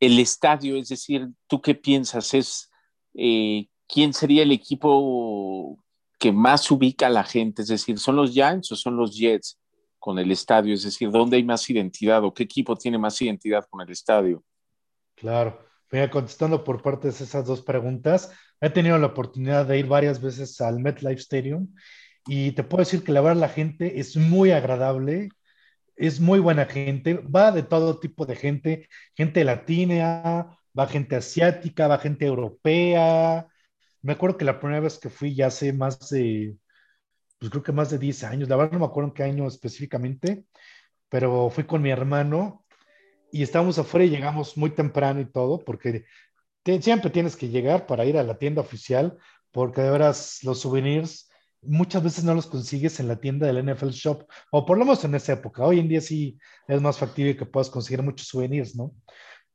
[0.00, 2.34] el estadio, es decir, ¿tú qué piensas?
[2.34, 2.68] ¿Es
[3.14, 5.78] eh, quién sería el equipo
[6.18, 7.62] que más ubica a la gente?
[7.62, 9.56] Es decir, ¿son los Giants o son los Jets
[10.00, 10.74] con el estadio?
[10.74, 14.42] Es decir, ¿dónde hay más identidad o qué equipo tiene más identidad con el estadio?
[15.14, 15.64] Claro.
[15.92, 20.60] Mira, contestando por partes esas dos preguntas, he tenido la oportunidad de ir varias veces
[20.60, 21.72] al MetLife Stadium
[22.26, 25.28] y te puedo decir que la verdad la gente es muy agradable,
[25.96, 31.88] es muy buena gente, va de todo tipo de gente, gente latina, va gente asiática,
[31.88, 33.46] va gente europea.
[34.02, 36.56] Me acuerdo que la primera vez que fui ya hace más de,
[37.38, 39.46] pues creo que más de 10 años, la verdad no me acuerdo en qué año
[39.48, 40.44] específicamente,
[41.08, 42.65] pero fui con mi hermano
[43.36, 46.04] y estábamos afuera y llegamos muy temprano y todo, porque
[46.80, 49.18] siempre tienes que llegar para ir a la tienda oficial,
[49.52, 51.30] porque de veras los souvenirs
[51.62, 55.04] muchas veces no los consigues en la tienda del NFL Shop, o por lo menos
[55.04, 55.64] en esa época.
[55.64, 58.94] Hoy en día sí es más factible que puedas conseguir muchos souvenirs, ¿no?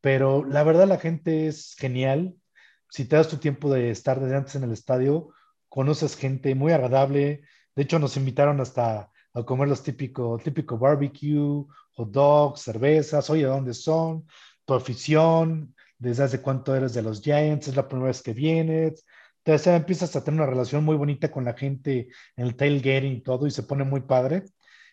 [0.01, 2.35] Pero la verdad la gente es genial.
[2.89, 5.29] Si te das tu tiempo de estar desde antes en el estadio,
[5.69, 7.41] conoces gente muy agradable.
[7.75, 13.43] De hecho, nos invitaron hasta a comer los típico, típico barbecue, hot dogs, cervezas, oye,
[13.43, 14.27] ¿dónde son?
[14.65, 19.05] Tu afición, desde hace cuánto eres de los Giants, es la primera vez que vienes,
[19.43, 23.21] entonces empiezas a tener una relación muy bonita con la gente en el tailgating y
[23.21, 24.43] todo, y se pone muy padre.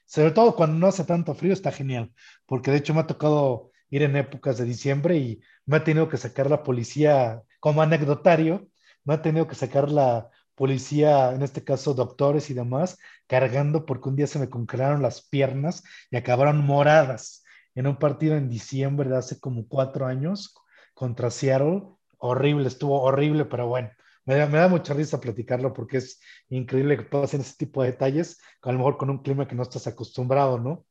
[0.06, 2.12] Sobre todo cuando no hace tanto frío, está genial,
[2.46, 6.08] porque de hecho me ha tocado ir en épocas de diciembre y me ha tenido
[6.08, 8.68] que sacar la policía, como anecdotario,
[9.04, 14.08] me ha tenido que sacar la policía, en este caso doctores y demás, cargando porque
[14.08, 17.44] un día se me congelaron las piernas y acabaron moradas
[17.74, 20.54] en un partido en diciembre de hace como cuatro años
[20.94, 21.84] contra Seattle.
[22.18, 23.90] Horrible, estuvo horrible, pero bueno,
[24.24, 28.72] me da, mucha risa platicarlo porque es increíble que pasen ese tipo de detalles, a
[28.72, 30.84] lo mejor con un clima que no estás acostumbrado, ¿no?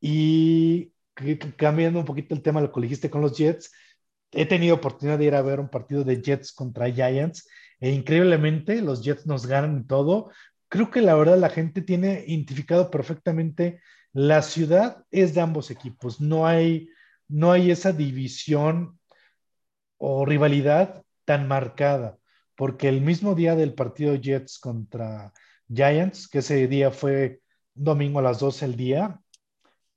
[0.00, 0.92] Y
[1.56, 3.72] cambiando un poquito el tema, lo que dijiste con los Jets,
[4.30, 7.46] he tenido oportunidad de ir a ver un partido de Jets contra Giants
[7.82, 10.30] e increíblemente los Jets nos ganan todo.
[10.68, 13.80] Creo que la verdad la gente tiene identificado perfectamente
[14.12, 16.20] la ciudad es de ambos equipos.
[16.20, 16.88] No hay,
[17.28, 19.00] no hay esa división
[19.98, 22.18] o rivalidad tan marcada
[22.54, 25.32] porque el mismo día del partido Jets contra
[25.68, 27.40] Giants, que ese día fue
[27.74, 29.20] domingo a las 12 del día,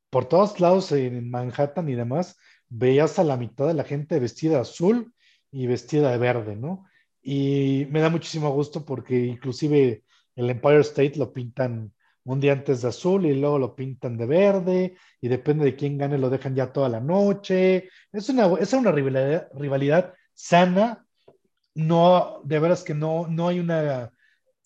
[0.10, 4.62] por todos lados en Manhattan y demás, veías a la mitad de la gente vestida
[4.62, 5.13] azul
[5.52, 6.88] y vestida de verde, ¿no?
[7.27, 10.03] Y me da muchísimo gusto porque inclusive
[10.35, 11.91] el Empire State lo pintan
[12.23, 15.97] un día antes de azul y luego lo pintan de verde y depende de quién
[15.97, 17.89] gane lo dejan ya toda la noche.
[18.11, 21.03] Es una, es una rivalidad, rivalidad sana
[21.73, 24.11] no, de veras que no, no hay una,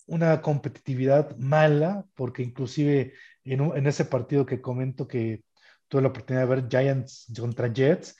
[0.06, 5.44] una competitividad mala, porque inclusive en, ese partido que comento que
[5.88, 8.16] tuve la oportunidad de ver Giants contra Jets,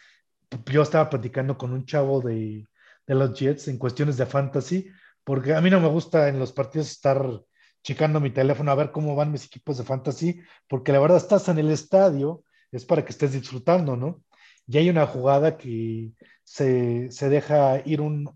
[0.65, 2.67] yo estaba platicando con un chavo de,
[3.07, 4.89] de los Jets en cuestiones de fantasy,
[5.25, 7.25] porque a mí no me gusta en los partidos estar
[7.83, 11.49] checando mi teléfono a ver cómo van mis equipos de fantasy, porque la verdad estás
[11.49, 14.23] en el estadio, es para que estés disfrutando, ¿no?
[14.67, 16.13] Y hay una jugada que
[16.45, 18.31] se, se deja ir un,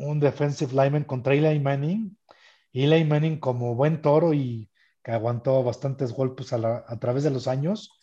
[0.00, 2.16] un defensive lineman contra Eli Manning.
[2.72, 4.70] Eli Manning como buen toro y
[5.02, 8.00] que aguantó bastantes golpes a, través de los años,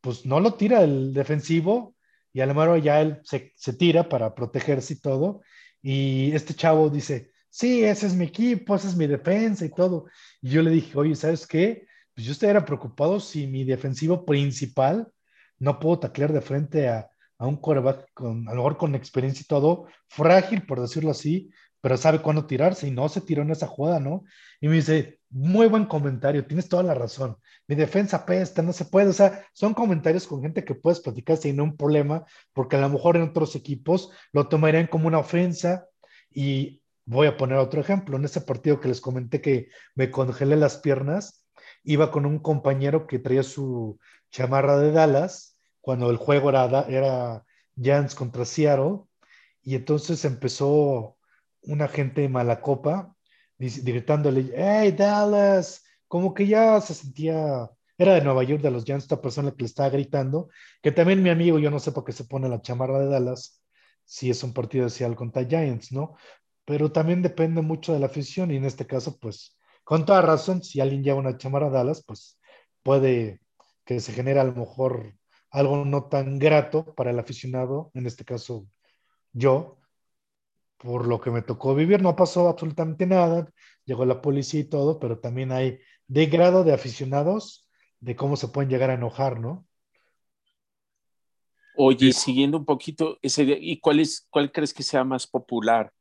[0.00, 1.95] pues no lo tira el defensivo
[2.36, 5.40] y a lo mejor ya él se, tira para protegerse y todo.
[5.80, 10.04] Y este chavo dice, sí, ese es mi equipo, esa es mi defensa y todo.
[10.42, 11.86] Y yo le dije, oye, ¿sabes qué?
[12.14, 15.08] Pues yo estaría preocupado si mi defensivo principal
[15.58, 19.40] no puedo taclear de frente a, a un coreback con, a lo mejor con experiencia
[19.42, 23.50] y todo, frágil, por decirlo así, pero sabe cuándo tirarse y no se tiró en
[23.50, 24.24] esa jugada, ¿no?
[24.60, 27.36] Y me dice, muy buen comentario, tienes toda la razón.
[27.66, 29.08] Mi defensa pesta, no se puede.
[29.08, 32.88] O sea, son comentarios con gente que puedes platicar sin un problema, porque a lo
[32.88, 35.86] mejor en otros equipos lo tomarían como una ofensa.
[36.30, 38.16] Y voy a poner otro ejemplo.
[38.16, 41.44] En ese partido que les comenté que me congelé las piernas,
[41.82, 43.98] iba con un compañero que traía su
[44.30, 47.44] chamarra de Dallas cuando el juego era, era
[47.80, 49.02] Giants contra Seattle,
[49.62, 51.16] y entonces empezó
[51.62, 53.15] una gente de mala copa
[53.58, 59.04] gritándole, hey Dallas, como que ya se sentía, era de Nueva York, de los Giants,
[59.04, 60.48] esta persona que le estaba gritando,
[60.82, 63.62] que también mi amigo, yo no sé por qué se pone la chamarra de Dallas,
[64.04, 66.16] si es un partido de Seattle contra Giants, ¿no?
[66.64, 70.62] Pero también depende mucho de la afición y en este caso, pues, con toda razón,
[70.62, 72.38] si alguien lleva una chamarra de Dallas, pues
[72.82, 73.40] puede
[73.84, 75.14] que se genere a lo mejor
[75.50, 78.66] algo no tan grato para el aficionado, en este caso
[79.32, 79.78] yo,
[80.78, 82.02] por lo que me tocó vivir.
[82.02, 83.50] No pasó absolutamente nada,
[83.84, 87.68] llegó la policía y todo, pero también hay de grado de aficionados
[88.00, 89.66] de cómo se pueden llegar a enojar, ¿no?
[91.78, 95.92] Oye, siguiendo un poquito ese ¿y cuál es, cuál crees que sea más popular?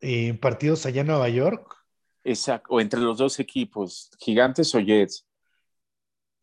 [0.00, 1.74] ¿En partidos allá en Nueva York?
[2.22, 5.26] Exacto, o entre los dos equipos, Gigantes o Jets.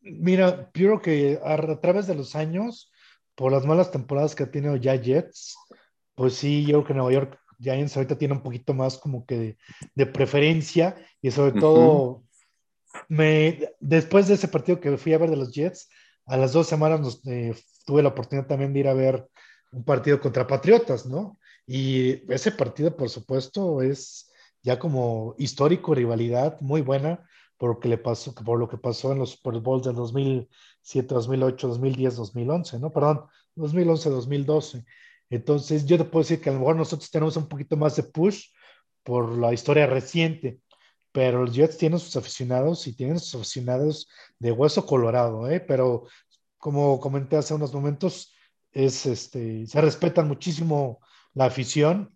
[0.00, 2.90] Mira, yo creo que a, través de los años,
[3.36, 5.56] por las malas temporadas que ha tenido ya Jets,
[6.14, 9.56] pues sí, yo creo que Nueva York Giants ahorita tiene un poquito más como que
[9.94, 12.24] de, preferencia y sobre todo
[13.08, 15.88] me, después de ese partido que fui a ver de los Jets,
[16.26, 19.28] a las dos semanas nos, eh, tuve la oportunidad también de ir a ver
[19.72, 21.38] un partido contra Patriotas, ¿no?
[21.66, 24.30] Y ese partido, por supuesto, es
[24.62, 29.12] ya como histórico, rivalidad muy buena por lo que le pasó, por lo que pasó
[29.12, 32.92] en los Super Bowls del 2007, 2008, 2010, 2011, ¿no?
[32.92, 34.84] Perdón, 2011, 2012.
[35.30, 38.04] Entonces, yo te puedo decir que a lo mejor nosotros tenemos un poquito más de
[38.04, 38.48] push
[39.02, 40.60] por la historia reciente,
[41.12, 45.60] pero los Jets tienen sus aficionados y tienen sus aficionados de hueso colorado, ¿eh?
[45.60, 46.04] Pero
[46.58, 48.34] como comenté hace unos momentos,
[48.72, 51.00] es, este, se respetan muchísimo
[51.32, 52.14] la afición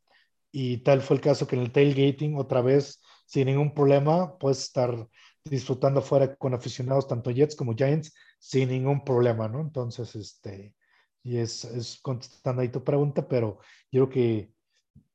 [0.53, 4.65] y tal fue el caso que en el tailgating, otra vez, sin ningún problema, puedes
[4.65, 5.09] estar
[5.51, 9.61] disfrutando fuera con aficionados, tanto Jets como Giants, sin ningún problema, ¿no?
[9.61, 10.77] Entonces, este,
[11.25, 13.59] y es, es contestando ahí tu pregunta, pero
[13.91, 14.53] yo creo que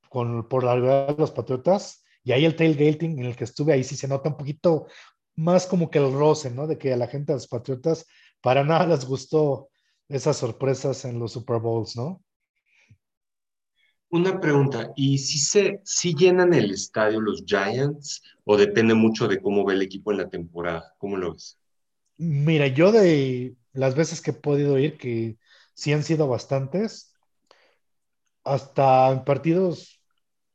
[0.10, 3.71] con, por la verdad de los Patriotas, y ahí el tailgating en el que estuve,
[3.71, 4.88] ahí sí se nota un poquito
[5.38, 6.67] más como que el roce, ¿no?
[6.67, 8.06] De que a la gente de los Patriotas
[8.41, 9.69] para nada les gustó
[10.10, 12.21] esas sorpresas en los Super Bowls, ¿no?
[14.15, 19.41] Una pregunta, ¿y si se si llenan el estadio los Giants o depende mucho de
[19.41, 20.95] cómo ve el equipo en la temporada?
[20.99, 21.60] ¿Cómo lo ves?
[22.17, 25.38] Mira, yo de las veces que he podido ir, que
[25.73, 27.13] sí han sido bastantes,
[28.45, 30.01] hasta en partidos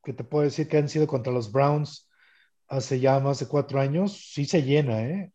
[0.02, 2.08] que te puedo decir que han sido contra los Browns
[2.66, 5.32] hace ya más de cuatro años, sí se llena, ¿eh?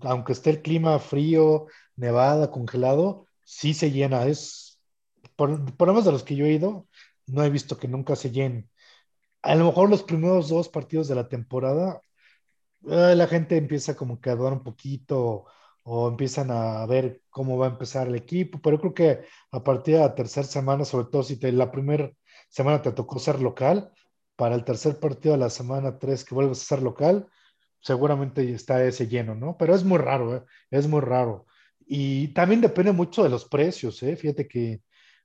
[0.00, 4.24] Aunque esté el clima frío, nevada, congelado, sí se llena.
[4.24, 4.80] Es,
[5.36, 6.88] por, por lo menos de los que yo he ido,
[7.26, 8.70] no he visto que nunca se llenen.
[9.42, 12.00] A lo mejor los primeros dos partidos de la temporada,
[12.88, 15.46] eh, la gente empieza como que a dudar un poquito
[15.84, 19.20] o empiezan a ver cómo va a empezar el equipo, pero creo que
[19.52, 22.10] a partir de la tercera semana, sobre todo si te, la primera
[22.48, 23.92] semana te tocó ser local,
[24.36, 27.26] para el tercer partido de la semana 3 que vuelves a ser local,
[27.80, 29.56] seguramente está ese lleno, ¿no?
[29.58, 30.42] Pero es muy raro, ¿eh?
[30.70, 31.46] es muy raro.
[31.86, 34.16] Y también depende mucho de los precios, ¿eh?
[34.16, 34.82] Fíjate que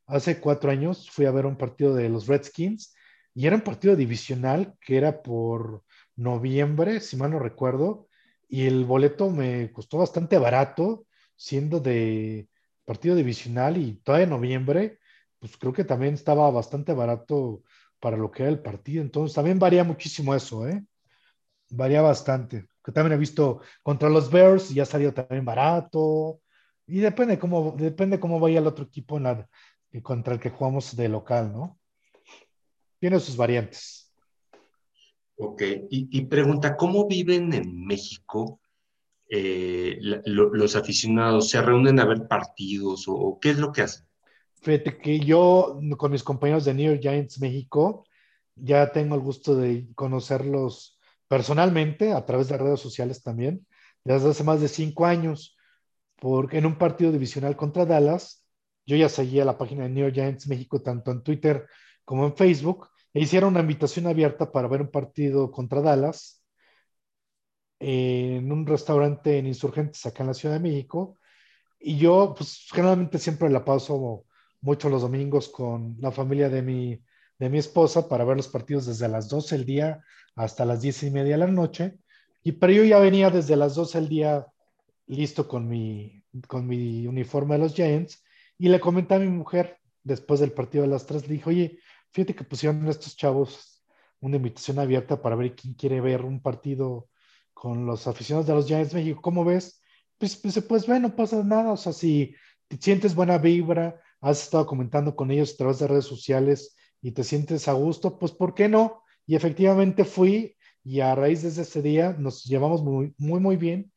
[0.08, 2.94] hace cuatro años fui a ver un partido de los Redskins
[3.34, 5.84] y era un partido divisional que era por
[6.16, 8.08] noviembre, si mal no recuerdo,
[8.50, 12.50] y el boleto me costó bastante barato, siendo de
[12.86, 15.00] partido divisional y todavía en noviembre,
[15.40, 17.64] pues creo que también estaba bastante barato
[18.00, 19.02] para lo que era el partido.
[19.02, 20.84] Entonces también varía muchísimo eso, ¿eh?
[21.70, 22.68] Varía bastante.
[22.84, 26.42] Que también he visto contra los Bears y ya salió también barato.
[26.88, 29.48] Y depende cómo, depende cómo vaya el otro equipo en
[30.00, 31.78] contra el que jugamos de local, ¿no?
[33.00, 34.14] Tiene sus variantes.
[35.36, 38.62] Ok, y, pregunta, ¿cómo viven en México
[39.28, 41.50] eh, los aficionados?
[41.50, 44.06] ¿Se reúnen a ver partidos o, qué es lo que hacen?
[44.62, 48.06] Fíjate que yo con mis compañeros de New York Giants México
[48.56, 53.66] ya tengo el gusto de conocerlos personalmente a través de redes sociales también,
[54.04, 55.58] desde hace más de cinco años,
[56.18, 58.41] porque en un partido divisional contra Dallas,
[58.92, 61.66] yo ya seguía la página de New Giants México tanto en Twitter
[62.04, 66.44] como en Facebook, e hicieron una invitación abierta para ver un partido contra Dallas
[67.80, 71.18] en un restaurante en Insurgentes acá en la Ciudad de México.
[71.80, 74.26] Y yo, pues generalmente siempre la paso
[74.60, 77.02] mucho los domingos con la familia de mi,
[77.40, 80.04] de mi esposa para ver los partidos desde las 12 del día
[80.36, 81.98] hasta las 10 y media de la noche.
[82.44, 84.48] Y pero yo ya venía desde las 12 del día
[85.08, 88.22] listo con mi, con mi uniforme de los Giants
[88.62, 91.80] y le comenté a mi mujer después del partido de las 3, le dije, oye,
[92.12, 93.84] fíjate que pusieron estos chavos
[94.20, 97.10] una invitación abierta para ver quién quiere ver un partido
[97.56, 99.20] con los aficionados de los Giants México.
[99.20, 99.82] ¿Cómo ves?
[100.20, 101.72] Pues, pues, pues ve, no pasa nada.
[101.72, 102.36] O sea, si
[102.68, 107.14] te sientes buena vibra, has estado comentando con ellos a través de redes sociales y
[107.14, 109.02] te sientes a gusto, pues ¿por qué no?
[109.26, 113.92] Y efectivamente fui y a raíz de ese día nos llevamos muy, muy, muy bien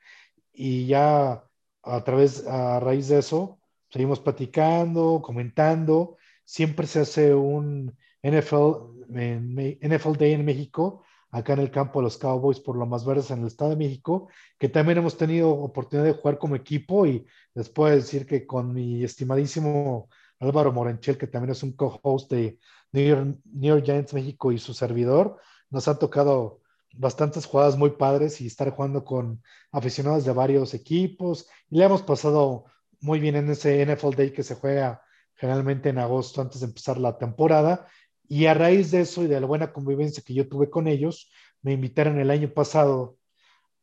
[0.54, 1.44] y ya
[1.82, 3.60] a través, a raíz de eso,
[3.94, 6.16] seguimos platicando, comentando.
[6.44, 12.18] Siempre se hace un NFL, NFL Day en México, acá en el campo de los
[12.18, 14.26] Cowboys por lo más verdes en el Estado de México,
[14.58, 17.24] que también hemos tenido oportunidad de jugar como equipo y
[17.54, 20.08] les puedo decir que con mi estimadísimo
[20.40, 22.58] Álvaro Morenchel, que también es un co-host de
[22.90, 25.38] New York, Giants México y su servidor,
[25.70, 26.62] nos han tocado
[26.94, 29.40] bastantes jugadas muy padres y estar jugando con
[29.70, 32.64] aficionados de varios equipos y le hemos pasado
[33.04, 35.02] muy bien en ese NFL Day que se juega
[35.34, 37.86] generalmente en agosto antes de empezar la temporada.
[38.26, 41.30] Y a raíz de eso y de la buena convivencia que yo tuve con ellos,
[41.60, 43.18] me invitaron el año pasado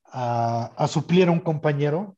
[0.05, 2.17] a, suplir a un compañero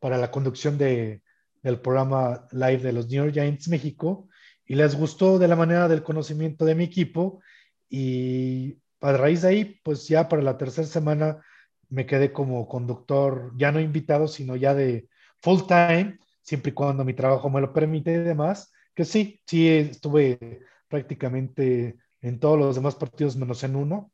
[0.00, 1.22] para la conducción de,
[1.62, 4.28] del programa live de los New York Giants México.
[4.66, 7.40] Y les gustó de la manera del conocimiento de mi equipo.
[7.88, 11.44] Y a raíz de ahí, pues ya para la tercera semana
[11.90, 15.08] me quedé como conductor, ya no invitado, sino ya de
[15.40, 19.68] full time, siempre y cuando mi trabajo me lo permite y demás, que sí, sí
[19.68, 24.12] estuve prácticamente en todos los demás partidos menos en uno.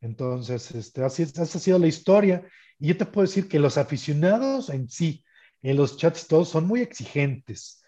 [0.00, 2.44] Entonces, este, así, esa ha sido la historia.
[2.78, 5.24] Y yo te puedo decir que los aficionados en sí,
[5.62, 7.82] en los chats todos, son muy exigentes.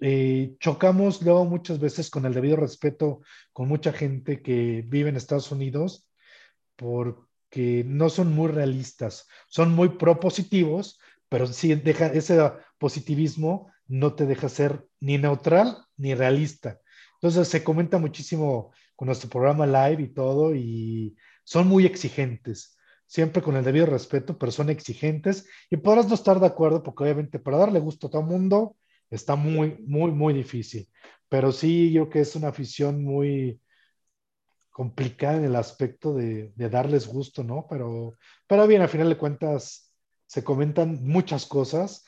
[0.00, 3.20] Eh, chocamos luego muchas veces con el debido respeto
[3.52, 6.08] con mucha gente que vive en Estados Unidos
[6.76, 10.98] porque no son muy realistas, son muy propositivos,
[11.30, 12.38] pero sí deja ese
[12.78, 16.80] positivismo no te deja ser ni neutral ni realista.
[17.14, 22.76] Entonces se comenta muchísimo con nuestro programa live y todo y son muy exigentes,
[23.06, 27.04] siempre con el debido respeto, pero son exigentes y podrás no estar de acuerdo porque
[27.04, 28.76] obviamente para darle gusto a todo el mundo
[29.08, 30.88] está muy, muy, muy difícil.
[31.28, 33.60] Pero sí, yo creo que es una afición muy
[34.70, 37.66] complicada en el aspecto de, darles gusto, ¿no?
[37.68, 38.16] Pero,
[38.46, 39.89] pero bien, al final de cuentas,
[40.30, 42.04] se comentan muchas cosas.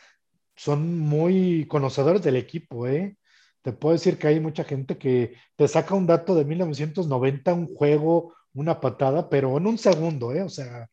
[0.55, 3.17] Son muy conocedores del equipo, ¿eh?
[3.63, 7.75] Te puedo decir que hay mucha gente que te saca un dato de 1990, un
[7.75, 10.43] juego, una patada, pero en un segundo, ¿eh?
[10.43, 10.89] O sea,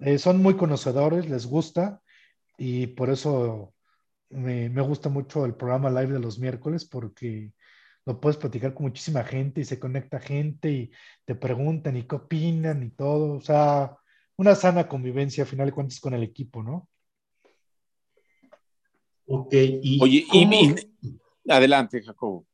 [0.00, 2.00] eh, son muy conocedores, les gusta
[2.56, 3.74] y por eso
[4.30, 7.52] me, gusta mucho el programa live de los miércoles porque
[8.06, 10.90] lo puedes platicar con muchísima gente y se conecta gente y
[11.26, 13.34] te preguntan y qué opinan y todo.
[13.34, 13.98] O sea,
[14.36, 16.88] una sana convivencia a final de cuentas con el equipo, ¿no?
[19.26, 22.46] Ok, y, Oye, y, adelante, Jacobo.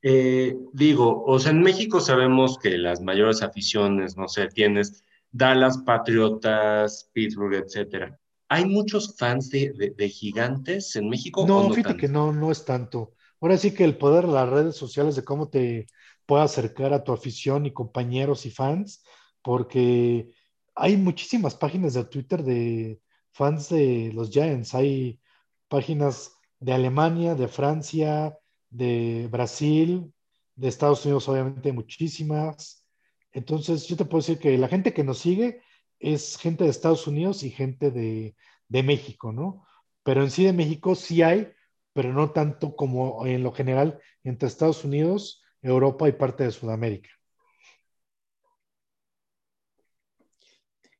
[0.00, 5.78] Eh, digo, o sea, en México sabemos que las mayores aficiones, no sé, tienes Dallas,
[5.78, 8.18] Patriotas, Pittsburgh, etcétera.
[8.48, 11.44] ¿Hay muchos fans de, gigantes en México?
[11.46, 13.12] No, fíjate que no, no es tanto.
[13.40, 15.86] Ahora sí que el poder de las redes sociales, de cómo te
[16.24, 19.04] puede acercar a tu afición y compañeros y fans,
[19.42, 20.30] porque
[20.78, 23.00] hay muchísimas páginas de Twitter de
[23.32, 24.74] fans de los Giants.
[24.74, 25.20] Hay
[25.68, 28.38] páginas de Alemania, de Francia,
[28.70, 30.12] de Brasil,
[30.54, 32.84] de Estados Unidos, obviamente, muchísimas.
[33.32, 35.62] Entonces, yo te puedo decir que la gente que nos sigue
[35.98, 38.34] es gente de Estados Unidos y gente de,
[38.68, 39.66] México, ¿no?
[40.02, 41.48] Pero en sí de México sí hay,
[41.92, 47.10] pero no tanto como en lo general entre Estados Unidos, Europa y parte de Sudamérica.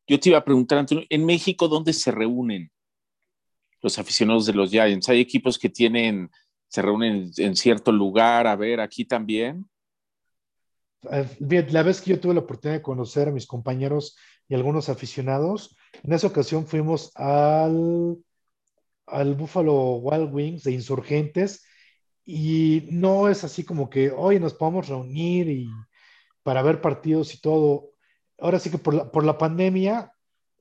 [0.08, 2.72] Yo te iba a preguntar, Antonio, ¿en México dónde se reúnen
[3.82, 5.08] los aficionados de los Giants?
[5.10, 6.30] ¿Hay equipos que tienen,
[6.66, 8.46] se reúnen en cierto lugar?
[8.46, 9.68] A ver, aquí también.
[11.10, 14.16] Eh, la vez que yo tuve la oportunidad de conocer a mis compañeros
[14.48, 15.76] y algunos aficionados.
[16.02, 18.16] En esa ocasión fuimos al,
[19.06, 21.66] al Buffalo Wild Wings de Insurgentes
[22.24, 25.68] y no es así como que hoy nos podemos reunir y
[26.42, 27.90] para ver partidos y todo.
[28.38, 30.12] Ahora sí que por la, pandemia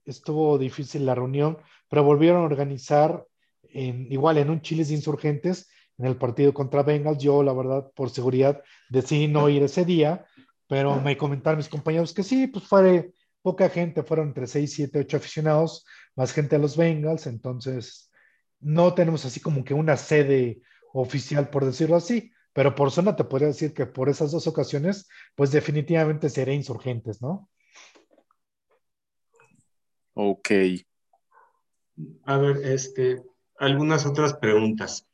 [0.05, 1.57] estuvo difícil la reunión,
[1.89, 3.25] pero volvieron a organizar
[3.63, 7.19] en, igual en un Chiles de Insurgentes en el partido contra Bengals.
[7.19, 10.25] Yo, la verdad, por seguridad, decidí no ir ese día,
[10.67, 13.11] pero me comentaron mis compañeros que sí, pues fue
[13.41, 18.11] poca gente, fueron entre 6, 7, 8 aficionados, más gente a los Bengals, entonces
[18.59, 20.61] no tenemos así como que una sede
[20.93, 25.07] oficial, por decirlo así, pero por zona te podría decir que por esas dos ocasiones,
[25.35, 27.49] pues definitivamente seré insurgentes, ¿no?
[30.19, 30.49] Ok.
[32.23, 33.21] A ver, este,
[33.59, 35.07] algunas otras preguntas.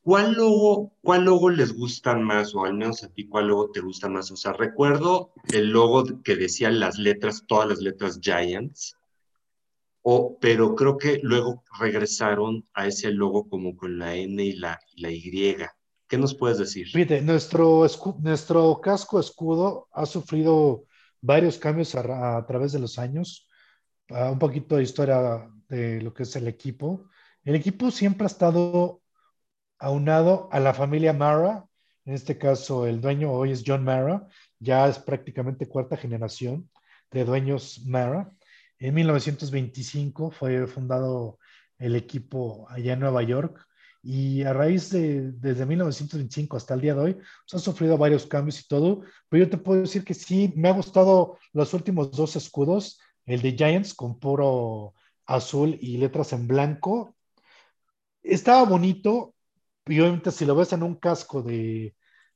[0.00, 3.80] ¿Cuál logo, ¿Cuál logo les gusta más, o al menos a ti, cuál logo te
[3.80, 4.30] gusta más?
[4.30, 8.96] O sea, recuerdo el logo que decía las letras, todas las letras Giants,
[10.00, 14.80] o, pero creo que luego regresaron a ese logo como con la N y la,
[14.96, 15.56] la Y.
[16.08, 16.88] ¿Qué nos puedes decir?
[16.88, 17.86] Fíjate, nuestro,
[18.20, 20.86] nuestro casco escudo ha sufrido
[21.20, 23.46] varios cambios a, a través de los años.
[24.12, 27.08] Uh, un poquito de historia de lo que es el equipo.
[27.44, 29.00] El equipo siempre ha estado
[29.78, 31.64] aunado a la familia Mara,
[32.04, 34.26] en este caso el dueño hoy es John Mara,
[34.58, 36.68] ya es prácticamente cuarta generación
[37.10, 38.30] de dueños Mara.
[38.78, 41.38] En 1925 fue fundado
[41.78, 43.66] el equipo allá en Nueva York
[44.02, 48.26] y a raíz de, desde 1925 hasta el día de hoy, pues, han sufrido varios
[48.26, 52.10] cambios y todo, pero yo te puedo decir que sí, me ha gustado los últimos
[52.10, 54.94] dos escudos, el de Giants con puro
[55.26, 57.16] azul y letras en blanco.
[58.22, 59.34] Estaba bonito,
[59.86, 61.94] y obviamente si lo ves en un casco de,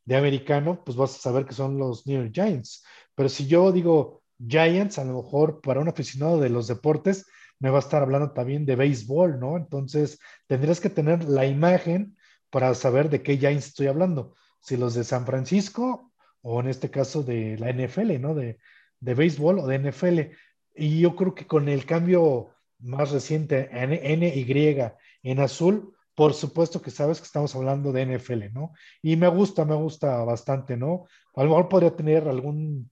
[0.09, 2.85] americano, pues vas a saber que son los New York Giants.
[3.15, 7.27] Pero si yo digo Giants, a lo mejor para un aficionado de los deportes,
[7.59, 9.57] me va a estar hablando también de béisbol, ¿no?
[9.57, 12.17] Entonces, tendrías que tener la imagen
[12.51, 14.35] para saber de qué Giants estoy hablando.
[14.61, 16.13] Si los de San Francisco
[16.43, 18.35] o en este caso de la NFL, ¿no?
[18.35, 18.59] De,
[19.01, 20.37] de béisbol o de NFL.
[20.77, 26.91] Y yo creo que con el cambio más reciente, NY en azul, por supuesto que
[26.91, 28.73] sabes que estamos hablando de NFL, ¿no?
[29.03, 31.07] Y me gusta, me gusta bastante, ¿no?
[31.35, 32.91] A lo mejor podría tener algún,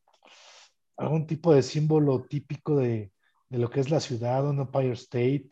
[0.96, 3.12] algún tipo de símbolo típico de,
[3.48, 5.48] de lo que es la ciudad, un Empire State,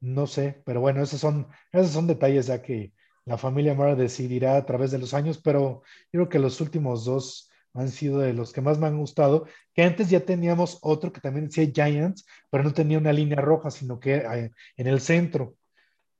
[0.00, 2.92] no sé, pero bueno, esos son, esos son detalles ya que
[3.24, 7.49] la familia Mara decidirá a través de los años, pero creo que los últimos dos
[7.74, 11.20] han sido de los que más me han gustado, que antes ya teníamos otro que
[11.20, 15.56] también decía Giants, pero no tenía una línea roja, sino que eh, en el centro,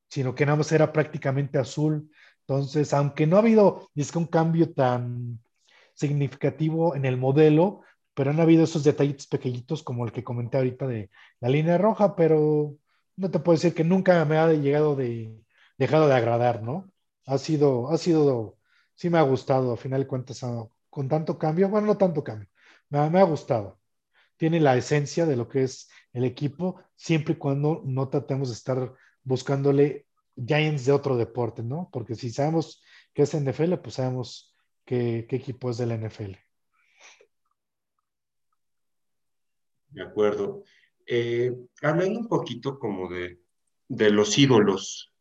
[0.08, 2.10] sino que nada más era prácticamente azul.
[2.40, 5.40] Entonces, aunque no ha habido, es que un cambio tan
[5.94, 7.82] significativo en el modelo,
[8.14, 12.16] pero han habido esos detallitos pequeñitos como el que comenté ahorita de la línea roja,
[12.16, 12.76] pero
[13.16, 15.34] no te puedo decir que nunca me ha llegado de,
[15.78, 16.90] dejado de agradar, ¿no?
[17.26, 18.58] Ha sido, ha sido,
[18.94, 20.42] sí me ha gustado, a final de cuentas,
[20.90, 22.48] con tanto cambio, bueno, no tanto cambio,
[22.90, 23.78] me, ha gustado.
[24.36, 28.54] Tiene la esencia de lo que es el equipo, siempre y cuando no tratemos de
[28.54, 31.88] estar buscándole Giants de otro deporte, ¿no?
[31.92, 32.82] Porque si sabemos
[33.14, 36.32] que es NFL, pues sabemos qué, equipo es del NFL.
[39.90, 40.64] De acuerdo.
[41.06, 43.40] Eh, hablando un poquito como de,
[43.88, 45.12] de, los ídolos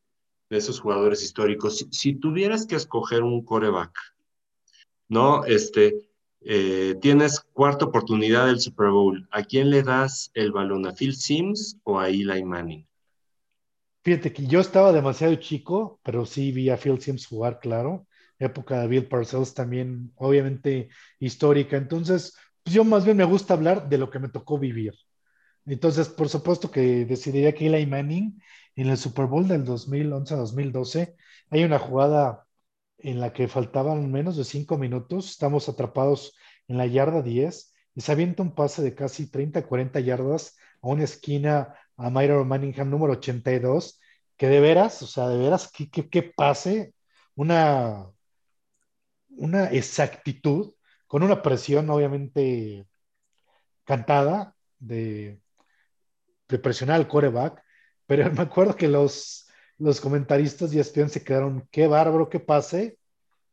[0.49, 3.91] de esos jugadores históricos, si, si, tuvieras que escoger un coreback
[5.09, 5.43] ¿no?
[5.43, 6.09] Este,
[6.41, 9.27] eh, tienes cuarta oportunidad del Super Bowl.
[9.31, 10.87] ¿A quién le das el balón?
[10.87, 12.87] ¿A Phil Sims o a Eli Manning?
[14.01, 18.07] Fíjate que yo estaba demasiado chico, pero sí vi a Phil Sims jugar, claro.
[18.37, 20.87] Época de Bill Parcells también, obviamente
[21.19, 21.75] histórica.
[21.75, 24.93] Entonces, pues yo más bien me gusta hablar de lo que me tocó vivir.
[25.65, 28.41] Entonces, por supuesto que decidiría que Eli Manning
[28.75, 31.15] en el Super Bowl del 2011-2012
[31.49, 32.47] hay una jugada
[33.01, 36.35] en la que faltaban menos de cinco minutos, estamos atrapados
[36.67, 40.87] en la yarda 10 y se avienta un pase de casi 30, 40 yardas a
[40.87, 43.99] una esquina a Myron Manningham número 82,
[44.37, 46.93] que de veras, o sea, de veras, que, pase,
[47.35, 48.09] una,
[49.29, 50.73] una exactitud,
[51.07, 52.87] con una presión obviamente
[53.83, 55.41] cantada de,
[56.47, 57.61] de presionar al coreback,
[58.05, 59.48] pero me acuerdo que los,
[59.79, 62.97] los comentaristas y ESPN se quedaron, qué bárbaro, qué pase,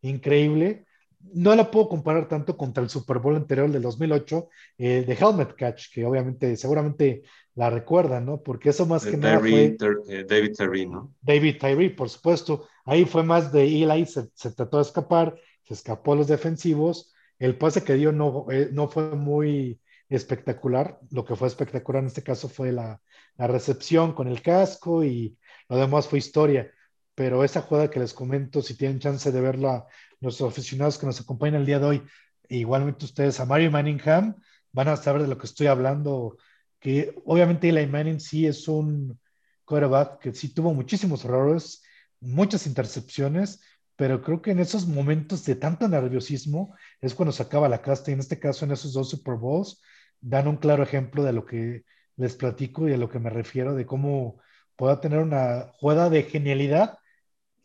[0.03, 0.85] increíble.
[1.33, 4.49] No la puedo comparar tanto contra el Super Bowl anterior del 2008,
[4.79, 7.23] eh, de Helmet Catch, que obviamente, seguramente
[7.55, 8.43] la recuerdan, ¿no?
[8.43, 9.77] Porque eso más que nada fue...
[10.09, 11.15] Eh, David Tyree, ¿no?
[11.23, 12.69] David Tyree, por supuesto.
[12.85, 17.15] Ahí fue más de Eli, se, se trató de escapar, se escapó a los defensivos.
[17.39, 21.01] El pase que dio no, eh, no fue muy espectacular.
[21.11, 23.01] Lo que fue espectacular en este caso fue la,
[23.37, 25.37] la recepción con el casco y
[25.69, 26.71] lo demás fue historia.
[27.15, 29.87] Pero esa jugada que les comento, si tienen chance de verla,
[30.21, 32.03] los aficionados que nos acompañan el día de hoy,
[32.49, 34.37] e igualmente ustedes a Mario Manningham,
[34.73, 36.37] van a saber de lo que estoy hablando.
[36.79, 39.19] Que obviamente Eli Manning sí es un
[39.65, 41.83] quarterback que sí tuvo muchísimos errores,
[42.21, 43.61] muchas intercepciones,
[43.97, 48.11] pero creo que en esos momentos de tanto nerviosismo es cuando se acaba la casta
[48.11, 49.81] y en este caso en esos dos Super Bowls
[50.21, 51.85] dan un claro ejemplo de lo que
[52.17, 54.41] les platico y de lo que me refiero, de cómo
[54.77, 56.99] pueda tener una jugada de genialidad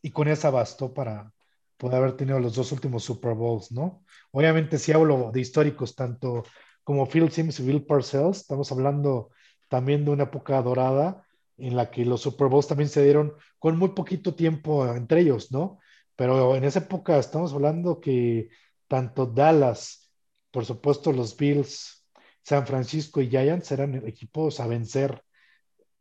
[0.02, 1.34] y con esa bastó para
[1.78, 4.04] poder haber tenido los dos últimos Super Bowls, ¿no?
[4.32, 6.44] Obviamente si hablo de históricos tanto
[6.84, 9.32] como Phil Sims y Bill Parcells, estamos hablando
[9.68, 11.26] también de una época dorada
[11.58, 15.52] en la que los Super Bowls también se dieron con muy poquito tiempo entre ellos,
[15.52, 15.80] ¿no?
[16.16, 18.50] Pero en esa época estamos hablando que
[18.88, 20.12] tanto Dallas,
[20.52, 22.06] por supuesto los Bills,
[22.44, 25.24] San Francisco y Giants eran equipos a vencer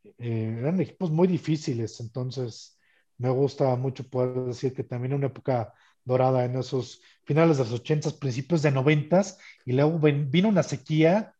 [0.03, 2.77] eh, eran equipos muy difíciles, entonces
[3.17, 5.73] me gusta mucho poder decir que también una época
[6.03, 9.21] dorada en esos finales de los 80, principios de 90
[9.65, 11.35] y luego vino una sequía,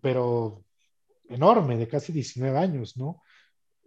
[0.00, 0.64] pero
[1.28, 3.22] enorme, de casi 19 años, ¿no?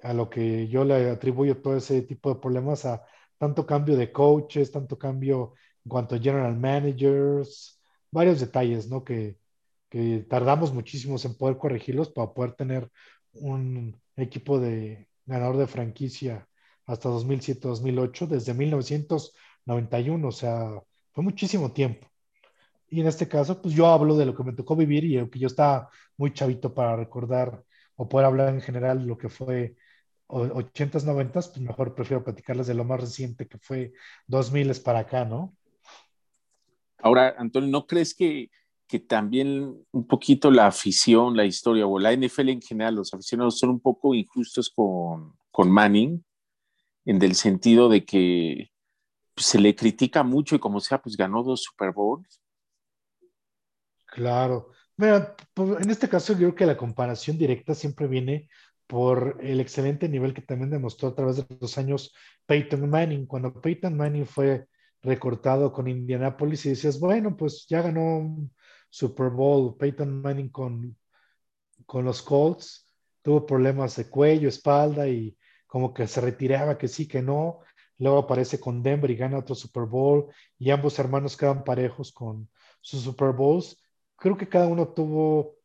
[0.03, 3.03] A lo que yo le atribuyo todo ese tipo de problemas a
[3.37, 5.53] tanto cambio de coaches, tanto cambio
[5.83, 7.81] en cuanto a general managers,
[8.11, 9.03] varios detalles, ¿no?
[9.03, 9.37] Que,
[9.89, 12.91] que tardamos muchísimos en poder corregirlos para poder tener
[13.35, 16.47] un equipo de ganador de franquicia
[16.85, 20.81] hasta 2007-2008, desde 1991, o sea,
[21.11, 22.07] fue muchísimo tiempo.
[22.89, 25.39] Y en este caso, pues yo hablo de lo que me tocó vivir y aunque
[25.39, 27.63] yo estaba muy chavito para recordar
[27.95, 29.75] o poder hablar en general de lo que fue
[30.27, 33.93] 80s, 90s, pues mejor prefiero platicarles de lo más reciente que fue
[34.27, 35.55] 2000 para acá, ¿no?
[36.99, 38.49] Ahora, Antonio, ¿no crees que
[38.87, 43.57] que también un poquito la afición, la historia o la NFL en general, los aficionados
[43.57, 46.23] son un poco injustos con, con Manning,
[47.05, 48.71] en el sentido de que
[49.37, 52.41] se le critica mucho y como sea, pues ganó dos Super Bowls.
[54.05, 54.71] Claro.
[54.97, 58.47] Mira, pues, en este caso yo creo que la comparación directa siempre viene
[58.87, 62.13] por el excelente nivel que también demostró a través de los años
[62.45, 63.25] Peyton Manning.
[63.25, 64.67] Cuando Peyton Manning fue
[65.01, 68.49] recortado con Indianapolis y decías, bueno, pues ya ganó
[68.95, 70.97] Super Bowl Peyton Manning con,
[71.85, 72.89] con los Colts,
[73.21, 75.37] tuvo problemas de cuello, espalda y
[75.67, 77.59] como que se retiraba, que sí, que no.
[77.97, 82.49] Luego aparece con Denver y gana otro Super Bowl y ambos hermanos quedan parejos con
[82.79, 83.83] sus Super Bowls.
[84.15, 85.57] Creo que cada uno tuvo,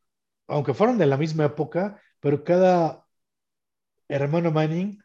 [0.49, 3.07] aunque fueron de la misma época, pero cada
[4.09, 5.01] hermano Manning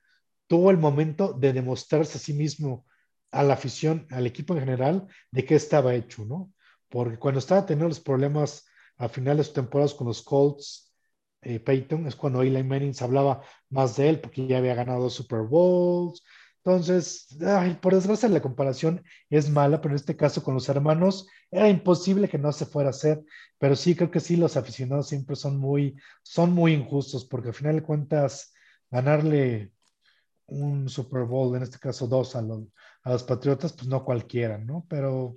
[0.48, 2.88] tuvo el momento de demostrarse a sí mismo,
[3.30, 6.55] a la afición, al equipo en general, de qué estaba hecho, ¿no?
[6.90, 8.66] Porque cuando estaba teniendo los problemas
[8.98, 10.94] a finales de su temporada con los Colts,
[11.42, 15.10] eh, Peyton, es cuando Eli Manning se hablaba más de él, porque ya había ganado
[15.10, 16.24] Super Bowls.
[16.64, 17.28] Entonces,
[17.80, 22.28] por desgracia la comparación es mala, pero en este caso con los hermanos era imposible
[22.28, 23.24] que no se fuera a hacer,
[23.60, 27.54] pero sí creo que sí los aficionados siempre son muy, son muy injustos, porque al
[27.54, 28.52] final de cuentas
[28.90, 29.72] ganarle
[30.48, 32.64] un Super Bowl, en este caso dos a los,
[33.04, 34.86] a los Patriotas, pues no cualquiera, ¿no?
[34.90, 35.36] Pero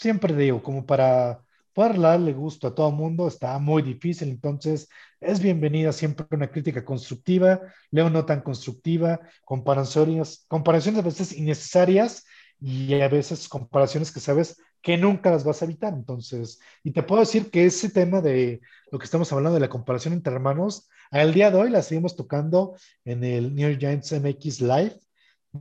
[0.00, 1.42] siempre digo, como para
[1.74, 4.88] poder darle gusto a todo el mundo está muy difícil, entonces
[5.20, 12.24] es bienvenida siempre una crítica constructiva, leo no tan constructiva, comparaciones, comparaciones a veces innecesarias
[12.58, 15.92] y a veces comparaciones que sabes que nunca las vas a evitar.
[15.92, 19.68] Entonces, y te puedo decir que ese tema de lo que estamos hablando de la
[19.68, 22.74] comparación entre hermanos, al día de hoy la seguimos tocando
[23.04, 24.98] en el New York Giants MX Live.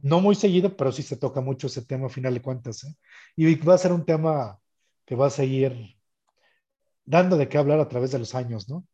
[0.03, 2.83] No muy seguido, pero sí se toca mucho ese tema a final de cuentas.
[2.83, 2.95] ¿eh?
[3.35, 4.59] Y va a ser un tema
[5.05, 5.97] que va a seguir
[7.05, 8.85] dando de qué hablar a través de los años, ¿no?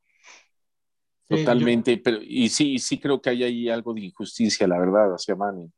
[1.27, 5.35] Totalmente, pero y sí, sí creo que hay ahí algo de injusticia, la verdad, hacia
[5.35, 5.73] Manning.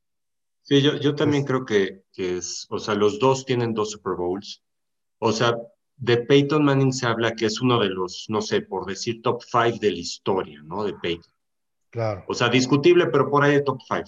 [0.61, 4.15] Sí, yo, yo también creo que, que es, o sea, los dos tienen dos Super
[4.17, 4.61] Bowls.
[5.19, 5.57] O sea,
[5.95, 9.41] de Peyton Manning se habla que es uno de los, no sé, por decir top
[9.41, 10.83] five de la historia, ¿no?
[10.83, 11.33] De Peyton.
[11.89, 12.25] Claro.
[12.27, 14.05] O sea, discutible, pero por ahí de top five.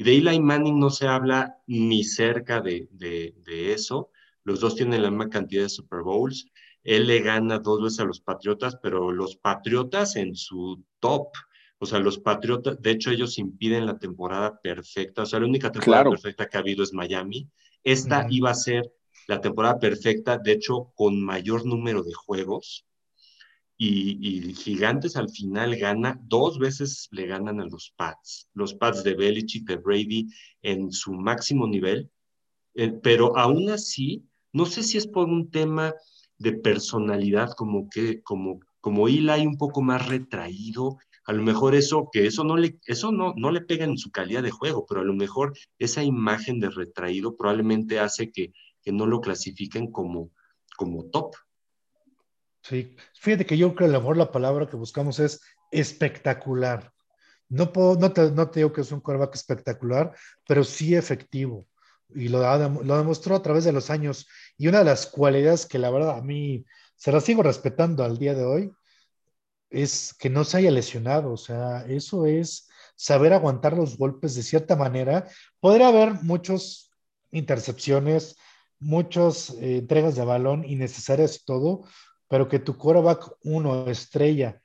[0.00, 4.08] Y de Eli Manning no se habla ni cerca de, de, de eso.
[4.44, 6.46] Los dos tienen la misma cantidad de Super Bowls.
[6.82, 11.26] Él le gana dos veces a los Patriotas, pero los Patriotas en su top.
[11.76, 15.24] O sea, los Patriotas, de hecho, ellos impiden la temporada perfecta.
[15.24, 17.50] O sea, la única temporada perfecta que ha habido es Miami.
[17.84, 18.90] Esta iba a ser
[19.28, 22.86] la temporada perfecta, de hecho, con mayor número de juegos.
[23.82, 28.50] Y, Gigantes al final gana, dos veces le ganan a los Pats.
[28.52, 30.28] Los Pats de Belichick, de Brady,
[30.60, 32.10] en su máximo nivel.
[32.74, 35.94] Eh, pero aún así, no sé si es por un tema
[36.36, 42.10] de personalidad, como que, como, como Eli un poco más retraído, a lo mejor eso,
[42.12, 45.00] que eso no le, eso no, no le pega en su calidad de juego, pero
[45.00, 48.52] a lo mejor esa imagen de retraído probablemente hace que,
[48.82, 50.32] que no lo clasifiquen como,
[50.76, 51.34] como top.
[52.62, 55.40] Sí, fíjate que yo creo que a lo mejor la palabra que buscamos es
[55.70, 56.92] espectacular.
[57.48, 60.14] No, puedo, no, te, no te digo que es un quarterback espectacular,
[60.46, 61.66] pero sí efectivo
[62.14, 62.40] y lo,
[62.82, 64.26] lo demostró a través de los años.
[64.58, 66.64] Y una de las cualidades que la verdad a mí
[66.96, 68.72] se la sigo respetando al día de hoy
[69.70, 71.32] es que no se haya lesionado.
[71.32, 75.26] O sea, eso es saber aguantar los golpes de cierta manera.
[75.60, 76.90] Podría haber muchas
[77.30, 78.36] intercepciones,
[78.78, 81.84] muchas eh, entregas de balón innecesarias y todo,
[82.30, 84.62] pero que tu quarterback uno, estrella,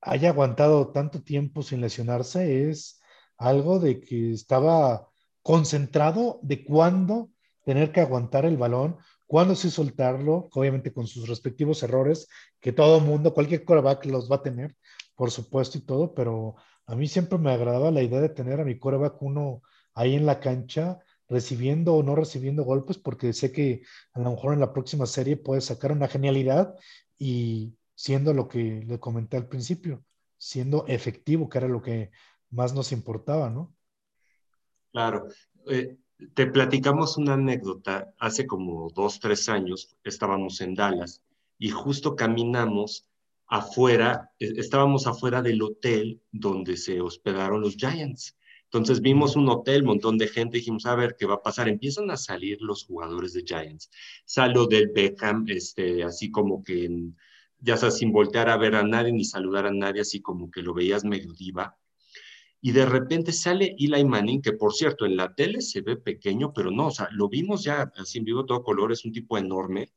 [0.00, 3.02] haya aguantado tanto tiempo sin lesionarse es
[3.36, 5.06] algo de que estaba
[5.42, 7.28] concentrado de cuándo
[7.66, 12.28] tener que aguantar el balón, cuándo sí soltarlo, obviamente con sus respectivos errores,
[12.60, 14.74] que todo mundo, cualquier coreback los va a tener,
[15.14, 16.56] por supuesto y todo, pero
[16.86, 19.60] a mí siempre me agradaba la idea de tener a mi coreback uno
[19.92, 20.98] ahí en la cancha,
[21.30, 25.36] recibiendo o no recibiendo golpes, porque sé que a lo mejor en la próxima serie
[25.36, 26.74] puede sacar una genialidad
[27.18, 30.04] y siendo lo que le comenté al principio,
[30.36, 32.10] siendo efectivo, que era lo que
[32.50, 33.74] más nos importaba, ¿no?
[34.92, 35.28] Claro.
[35.68, 35.96] Eh,
[36.34, 38.12] te platicamos una anécdota.
[38.18, 41.22] Hace como dos, tres años estábamos en Dallas
[41.58, 43.06] y justo caminamos
[43.46, 48.36] afuera, e, estábamos afuera del hotel donde se hospedaron los Giants.
[48.72, 51.68] Entonces vimos un hotel, montón de gente, dijimos, a ver qué va a pasar.
[51.68, 53.90] Empiezan a salir los jugadores de Giants.
[54.24, 56.88] Salo del Beckham, este, así como que,
[57.58, 60.62] ya sabes, sin voltear a ver a nadie ni saludar a nadie, así como que
[60.62, 61.76] lo veías medio diva
[62.62, 66.52] y de repente sale Eli Manning, que por cierto en la tele se ve pequeño,
[66.52, 69.38] pero no, o sea, lo vimos ya así en vivo todo color, es un tipo
[69.38, 69.92] enorme,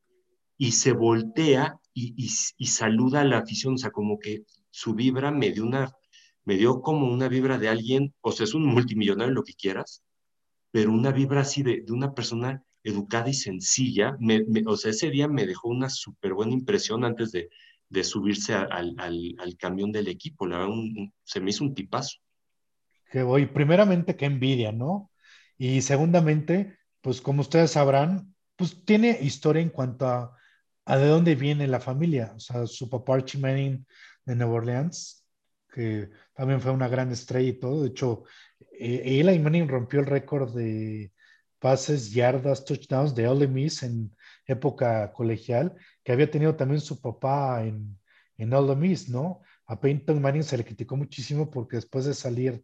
[0.58, 5.32] y se voltea y, y, saluda a la afición, o sea, como que su vibra
[5.32, 5.92] me dio una,
[6.46, 10.04] me dio como una vibra de alguien, o sea, es un multimillonario, lo que quieras,
[10.72, 15.10] pero una vibra así de, de una persona educada y sencilla, me, o sea, ese
[15.10, 17.50] día me dejó una súper buena impresión antes de,
[17.90, 20.74] de subirse al, al, camión del equipo, la verdad,
[21.24, 22.18] se me hizo un tipazo.
[23.10, 25.12] Que voy, primeramente, qué envidia, ¿no?
[25.58, 30.36] Y segundamente, pues como ustedes sabrán, pues tiene historia en cuanto a,
[30.86, 32.34] a de dónde viene la familia.
[32.36, 33.86] O sea, su papá Archie Manning
[34.26, 35.23] de Nueva Orleans,
[35.74, 37.82] que también fue una gran estrella y todo.
[37.82, 38.24] De hecho,
[38.72, 41.12] eh, Eli Manning rompió el récord de
[41.60, 44.16] pases, yardas, touchdowns de Ole Miss en
[44.46, 47.98] época colegial, que había tenido también su papá en,
[48.38, 49.42] en Ole Miss, ¿no?
[49.66, 52.64] A Peyton Manning se le criticó muchísimo porque después de salir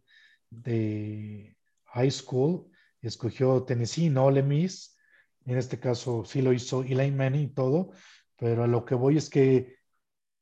[0.50, 1.56] de
[1.86, 2.70] high school,
[3.02, 4.96] escogió Tennessee, no Ole Miss.
[5.46, 7.92] En este caso sí lo hizo Eli Manning y todo,
[8.36, 9.76] pero a lo que voy es que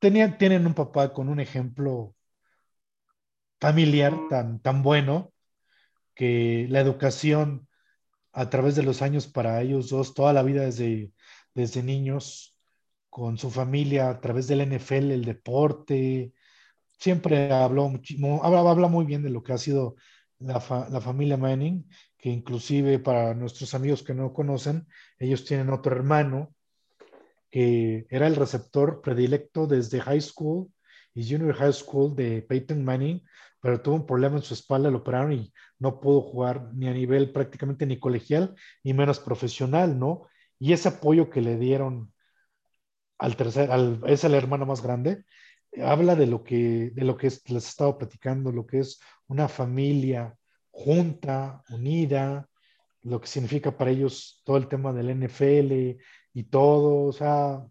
[0.00, 2.14] tenían, tienen un papá con un ejemplo
[3.60, 5.32] familiar tan, tan bueno
[6.14, 7.68] que la educación
[8.32, 11.12] a través de los años para ellos dos, toda la vida desde,
[11.54, 12.56] desde niños,
[13.08, 16.32] con su familia, a través del NFL, el deporte,
[16.98, 17.90] siempre habló
[18.42, 19.96] habla, habla muy bien de lo que ha sido
[20.38, 24.86] la, la, familia Manning, que inclusive para nuestros amigos que no conocen,
[25.18, 26.54] ellos tienen otro hermano
[27.50, 30.70] que era el receptor predilecto desde high school
[31.18, 33.20] y junior high school de Peyton Manning,
[33.60, 36.92] pero tuvo un problema en su espalda, lo operaron y no pudo jugar ni a
[36.92, 38.54] nivel prácticamente ni colegial,
[38.84, 40.28] ni menos profesional, ¿no?
[40.60, 42.12] Y ese apoyo que le dieron
[43.18, 45.24] al tercer, al, es el hermano más grande,
[45.82, 49.48] habla de lo que, de lo que es, les estaba platicando, lo que es una
[49.48, 50.36] familia
[50.70, 52.48] junta, unida,
[53.02, 55.98] lo que significa para ellos todo el tema del NFL
[56.32, 57.66] y todo, o sea,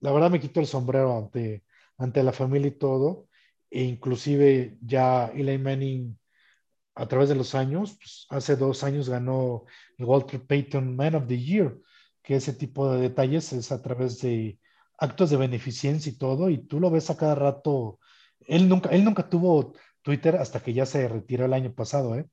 [0.00, 1.64] la verdad me quito el sombrero ante,
[1.98, 3.28] ante la familia y todo,
[3.70, 6.18] e inclusive ya Eli Manning
[6.94, 9.64] a través de los años, pues, hace dos años ganó
[9.98, 11.78] el Walter Payton Man of the Year,
[12.22, 14.58] que ese tipo de detalles es a través de
[14.98, 17.98] actos de beneficencia y todo, y tú lo ves a cada rato.
[18.46, 22.26] Él nunca, él nunca tuvo Twitter hasta que ya se retiró el año pasado, ¿eh?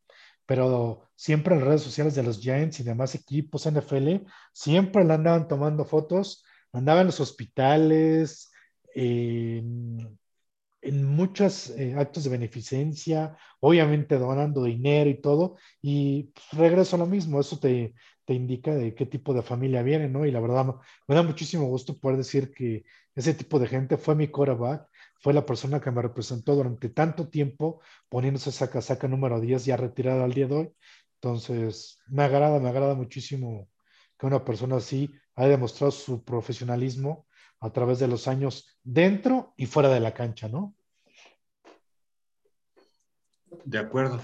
[0.45, 5.47] pero siempre en redes sociales de los Giants y demás equipos NFL, siempre le andaban
[5.47, 8.52] tomando fotos, andaba en los hospitales,
[8.93, 10.19] en,
[10.81, 16.99] en muchos eh, actos de beneficencia, obviamente donando dinero y todo, y pues, regreso a
[16.99, 20.25] lo mismo, eso te, te indica de qué tipo de familia viene, ¿no?
[20.25, 20.75] Y la verdad
[21.07, 22.83] me da muchísimo gusto poder decir que
[23.15, 24.87] ese tipo de gente fue mi quarterback,
[25.21, 29.77] fue la persona que me representó durante tanto tiempo poniéndose esa casaca número 10 ya
[29.77, 30.73] retirada al día de hoy.
[31.15, 33.69] Entonces, me agrada, me agrada muchísimo
[34.17, 37.25] que una persona así haya demostrado su profesionalismo
[37.63, 40.75] a través de los años dentro y fuera de la cancha, ¿no?
[43.63, 44.19] De acuerdo.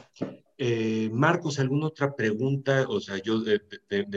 [0.58, 2.86] Eh, Marcos, ¿alguna otra pregunta?
[2.90, 3.62] O sea, yo de,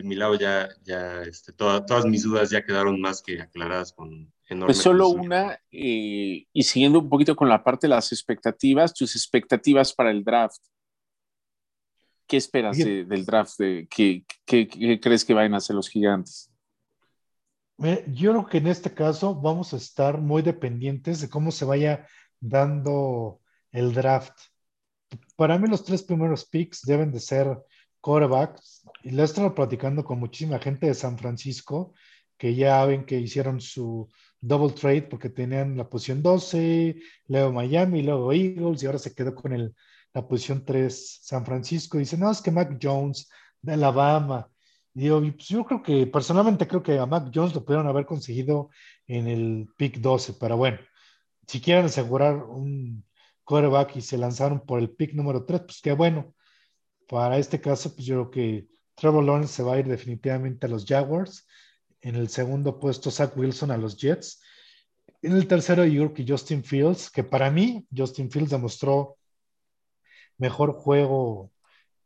[0.02, 4.66] mi lado ya, ya este, todas mis dudas ya quedaron más que aclaradas con enorme.
[4.66, 9.14] Pues solo una, eh, y siguiendo un poquito con la parte de las expectativas, tus
[9.14, 10.60] expectativas para el draft.
[12.26, 13.58] ¿Qué esperas del draft?
[13.58, 16.51] ¿qué, qué, crees que vayan a hacer los gigantes?
[18.08, 22.06] Yo creo que en este caso vamos a estar muy dependientes de cómo se vaya
[22.40, 23.40] dando
[23.72, 24.34] el draft
[25.36, 27.58] para mí los tres primeros picks deben de ser
[28.00, 28.82] quarterbacks.
[29.02, 31.94] Y lo he estado platicando con muchísima gente de San Francisco
[32.36, 34.08] que ya ven que hicieron su
[34.40, 36.96] double trade porque tenían la posición 12,
[37.28, 39.74] luego Miami, luego Eagles y ahora se quedó con el,
[40.12, 41.98] la posición 3 San Francisco.
[41.98, 43.28] Dice, no, es que Mac Jones
[43.60, 44.50] de Alabama.
[44.94, 48.70] Yo, pues yo creo que, personalmente creo que a Mac Jones lo pudieron haber conseguido
[49.06, 50.78] en el pick 12, pero bueno,
[51.46, 53.04] si quieren asegurar un,
[53.44, 56.34] quarterback y se lanzaron por el pick número 3, pues qué bueno.
[57.08, 60.70] Para este caso, pues yo creo que Trevor Lawrence se va a ir definitivamente a
[60.70, 61.46] los Jaguars.
[62.00, 64.42] En el segundo puesto, Zach Wilson a los Jets.
[65.20, 69.16] En el tercero, yo creo que Justin Fields, que para mí, Justin Fields demostró
[70.38, 71.51] mejor juego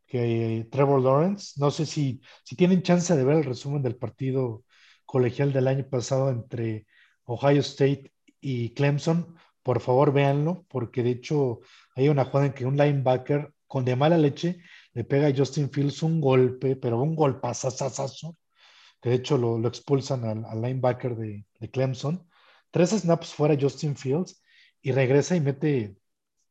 [0.07, 1.55] que Trevor Lawrence.
[1.61, 4.65] No sé si, si tienen chance de ver el resumen del partido
[5.05, 6.87] colegial del año pasado entre
[7.25, 9.37] Ohio State y Clemson
[9.67, 11.59] por favor véanlo, porque de hecho
[11.97, 14.61] hay una jugada en que un linebacker con de mala leche
[14.93, 18.37] le pega a Justin Fields un golpe, pero un golpazazazazo,
[19.03, 22.29] que de hecho lo, expulsan al, linebacker de, Clemson.
[22.71, 24.41] Tres snaps fuera Justin Fields
[24.81, 25.97] y regresa y mete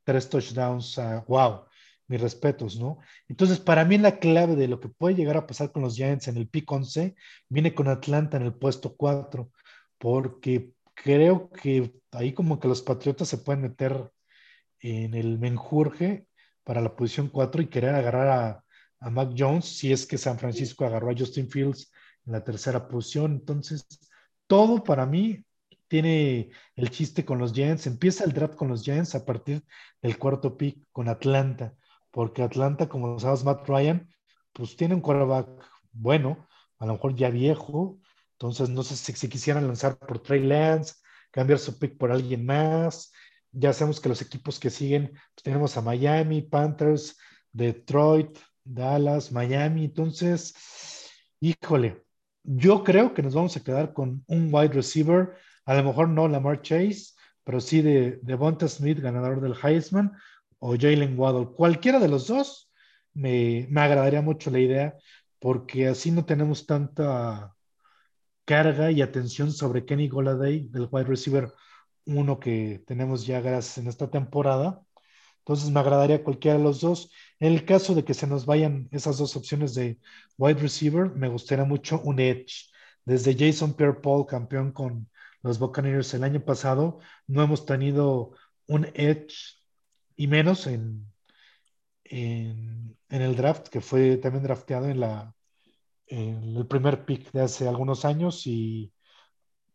[0.03, 0.99] tres touchdowns.
[1.28, 1.68] wow,
[2.08, 2.99] mis respetos, ¿no?
[3.28, 6.28] Entonces, para mí la clave de lo que puede llegar a pasar con los Giants
[6.28, 7.16] en el pick 11
[7.49, 9.51] viene con Atlanta en el puesto 4
[9.97, 14.12] porque creo que ahí como que los Patriotas se pueden meter
[14.80, 16.28] en el menjurje
[16.64, 18.64] para la posición 4 y querer agarrar a,
[18.99, 21.91] a Mac Jones si es que San Francisco agarró a Justin Fields
[22.26, 23.34] en la tercera posición.
[23.34, 23.86] Entonces,
[24.47, 25.43] todo para mí
[25.88, 27.88] tiene el chiste con los Giants.
[27.88, 29.64] Empieza el draft con los Giants a partir
[30.01, 31.74] del cuarto pick con Atlanta,
[32.16, 34.07] porque Atlanta, como sabes, Matt Ryan,
[34.53, 35.49] pues tiene un quarterback
[35.91, 36.47] bueno,
[36.80, 37.99] a lo mejor ya viejo.
[38.36, 40.93] Entonces, no sé si, si quisieran lanzar por Trey Lance,
[41.30, 43.11] cambiar su pick por alguien más.
[43.51, 47.18] Ya sabemos que los equipos que siguen, pues tenemos a Miami, Panthers,
[47.51, 49.84] Detroit, Dallas, Miami.
[49.84, 50.55] Entonces,
[51.41, 52.01] híjole,
[52.43, 55.34] yo creo que nos vamos a quedar con un wide receiver,
[55.66, 57.13] a lo mejor no Lamar Chase,
[57.43, 60.13] pero sí de Devonta Smith, ganador del Heisman,
[60.66, 61.47] o Jalen Waddle.
[61.55, 62.72] Cualquiera de los dos
[63.13, 64.95] me, me agradaría mucho la idea,
[65.39, 67.55] porque así no tenemos tanta
[68.45, 71.53] carga y atención sobre Kenny Goladay, del wide receiver
[72.05, 74.82] uno que tenemos ya gracias en esta temporada.
[75.39, 77.11] Entonces me agradaría cualquiera de los dos.
[77.39, 79.99] En el caso de que se nos vayan esas dos opciones de
[80.38, 82.72] wide receiver, me gustaría mucho un edge.
[83.05, 85.09] Desde Jason Pierre-Paul, campeón con
[85.43, 88.32] los Buccaneers el año pasado, no hemos tenido
[88.68, 89.63] un edge
[90.16, 91.11] y menos en,
[92.03, 95.34] en, el draft, que fue también drafteado en, la,
[96.07, 98.91] en el primer pick de hace algunos años y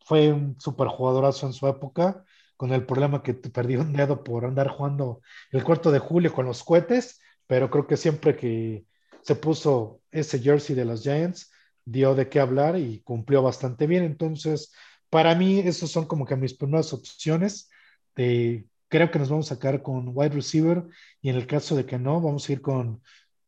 [0.05, 2.25] fue un super jugadorazo en su época
[2.57, 6.47] con el problema que perdió un dedo por andar jugando el cuarto de julio con
[6.47, 8.85] los cohetes, pero creo que siempre que
[9.23, 11.51] se puso ese jersey de los Giants,
[11.85, 14.05] dio de qué hablar y cumplió bastante bien.
[14.05, 14.73] Entonces,
[15.09, 17.71] para mí, esos son como que mis primeras opciones.
[18.15, 20.85] De, creo que nos vamos a sacar con wide receiver
[21.23, 23.03] y en el caso de que no, vamos a ir con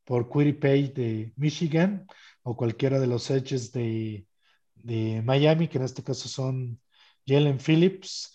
[0.04, 2.06] por Pay de Michigan
[2.42, 4.26] o cualquiera de los edges de,
[4.74, 6.80] de Miami, que en este caso son
[7.26, 8.34] Jalen Phillips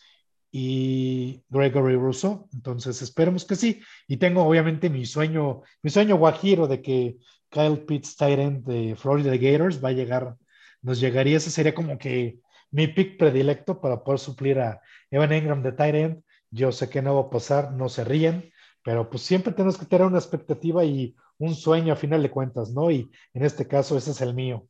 [0.51, 2.47] y Gregory Russo.
[2.53, 3.81] Entonces, esperemos que sí.
[4.07, 7.17] Y tengo obviamente mi sueño, mi sueño guajiro de que
[7.49, 10.37] Kyle Pitts, Tyrant de Florida Gators, va a llegar,
[10.81, 11.37] nos llegaría.
[11.37, 12.39] Ese sería como que
[12.71, 14.81] mi pick predilecto para poder suplir a
[15.11, 16.23] Evan Engram de Tyrant.
[16.51, 18.51] Yo sé que no va a pasar, no se ríen,
[18.83, 22.71] pero pues siempre tenemos que tener una expectativa y un sueño a final de cuentas,
[22.71, 22.89] ¿no?
[22.89, 24.67] Y en este caso, ese es el mío.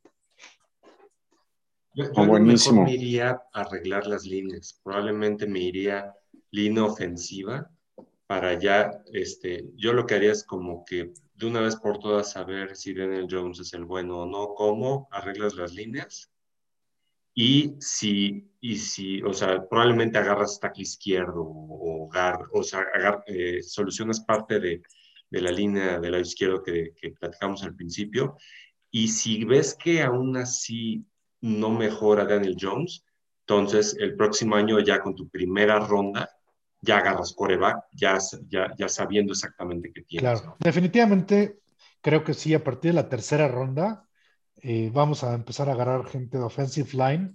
[1.94, 2.84] Yo, yo buenísimo.
[2.84, 4.80] me iría a arreglar las líneas.
[4.82, 6.14] Probablemente me iría
[6.50, 7.70] línea ofensiva
[8.26, 12.32] para ya, este, yo lo que haría es como que de una vez por todas
[12.32, 16.30] saber si Daniel Jones es el bueno o no, cómo arreglas las líneas
[17.40, 22.10] y si, y si o sea, probablemente agarras tackle izquierdo o,
[22.52, 22.84] o sea,
[23.28, 24.82] eh, solucionas parte de,
[25.30, 28.36] de, la línea del lado izquierdo que, que platicamos al principio
[28.90, 31.06] y si ves que aún así
[31.40, 33.04] no mejora Daniel Jones,
[33.46, 36.28] entonces el próximo año ya con tu primera ronda
[36.80, 38.18] ya agarras coreback, ya,
[38.48, 40.40] ya, ya sabiendo exactamente qué tienes.
[40.40, 41.60] Claro, definitivamente
[42.00, 44.07] creo que sí, a partir de la tercera ronda
[44.62, 47.34] eh, vamos a empezar a agarrar gente de offensive line.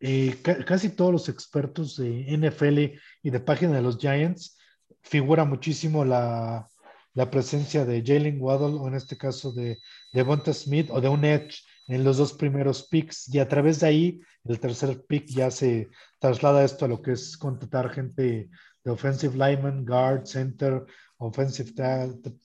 [0.00, 0.36] Eh,
[0.66, 4.56] casi todos los expertos de NFL y de página de los Giants
[5.02, 6.66] figura muchísimo la,
[7.14, 9.78] la presencia de Jalen Waddle o en este caso de
[10.12, 13.86] Devonta Smith o de un Edge en los dos primeros picks y a través de
[13.86, 15.88] ahí el tercer pick ya se
[16.18, 18.48] traslada esto a lo que es contratar gente
[18.82, 20.86] de offensive lineman, guard, center,
[21.18, 21.72] offensive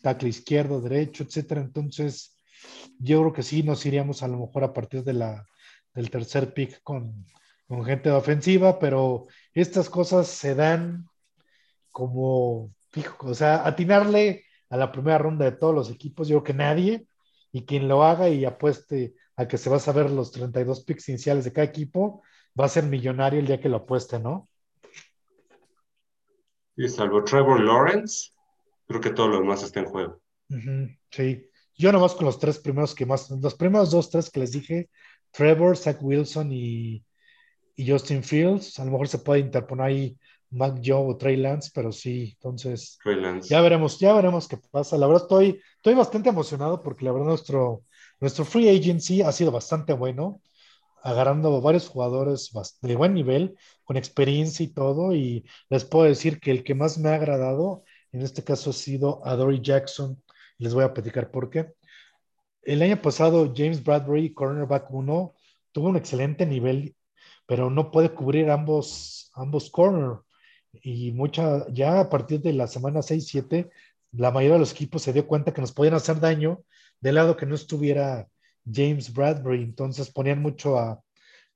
[0.01, 1.62] tackle izquierdo, derecho, etcétera.
[1.62, 2.34] Entonces,
[2.99, 5.45] yo creo que sí nos iríamos a lo mejor a partir de la,
[5.93, 7.26] del tercer pick con,
[7.68, 11.07] con gente de ofensiva, pero estas cosas se dan
[11.91, 16.43] como, fijo, o sea, atinarle a la primera ronda de todos los equipos, yo creo
[16.43, 17.07] que nadie,
[17.51, 21.09] y quien lo haga y apueste a que se va a saber los 32 picks
[21.09, 22.22] iniciales de cada equipo,
[22.59, 24.49] va a ser millonario el día que lo apueste, ¿no?
[26.76, 28.32] Y salvo Trevor Lawrence,
[28.88, 30.22] creo que todo lo demás está en juego.
[31.09, 34.51] sí, yo nomás con los tres primeros que más, los primeros dos, tres que les
[34.51, 34.89] dije,
[35.32, 37.03] Trevor, Zach Wilson y,
[37.76, 40.17] y Justin Fields, a lo mejor se puede interponer ahí
[40.51, 42.97] Mac Joe o Trey Lance, pero sí, entonces
[43.49, 44.97] ya veremos, ya veremos qué pasa.
[44.97, 47.84] La verdad estoy, estoy bastante emocionado porque la verdad nuestro,
[48.19, 50.41] nuestro free agency ha sido bastante bueno,
[51.03, 52.51] agarrando varios jugadores
[52.82, 56.97] de buen nivel, con experiencia y todo, y les puedo decir que el que más
[56.97, 60.21] me ha agradado en este caso ha sido Adory Jackson.
[60.58, 61.74] Les voy a platicar por qué.
[62.62, 65.34] El año pasado James Bradbury, cornerback 1,
[65.72, 66.95] tuvo un excelente nivel,
[67.45, 70.20] pero no puede cubrir ambos, ambos corner.
[70.82, 73.70] Y mucha, ya a partir de la semana 6-7,
[74.14, 76.64] la mayoría de los equipos se dio cuenta que nos podían hacer daño
[76.99, 78.28] del lado que no estuviera
[78.66, 79.62] James Bradbury.
[79.62, 81.01] Entonces ponían mucho a,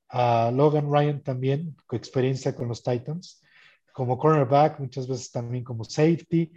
[0.09, 3.41] a Logan Ryan también, con experiencia con los Titans,
[3.93, 6.51] como cornerback, muchas veces también como safety,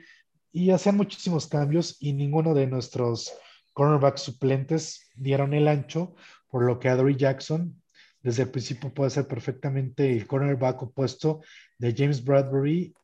[0.53, 3.33] y hacían muchísimos cambios y ninguno de nuestros
[3.73, 6.15] cornerbacks suplentes dieron el ancho,
[6.49, 7.83] por lo que Adoree Jackson
[8.21, 11.41] desde el principio puede ser perfectamente el cornerback opuesto
[11.79, 12.95] de James Bradbury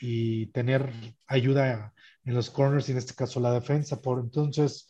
[0.00, 0.92] y tener
[1.26, 1.94] ayuda
[2.24, 4.02] en los corners y en este caso la defensa.
[4.02, 4.88] Por entonces,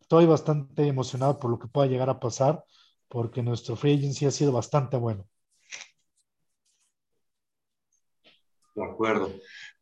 [0.00, 2.64] estoy bastante emocionado por lo que pueda llegar a pasar
[3.08, 5.26] porque nuestro free agency ha sido bastante bueno.
[8.74, 9.32] De acuerdo.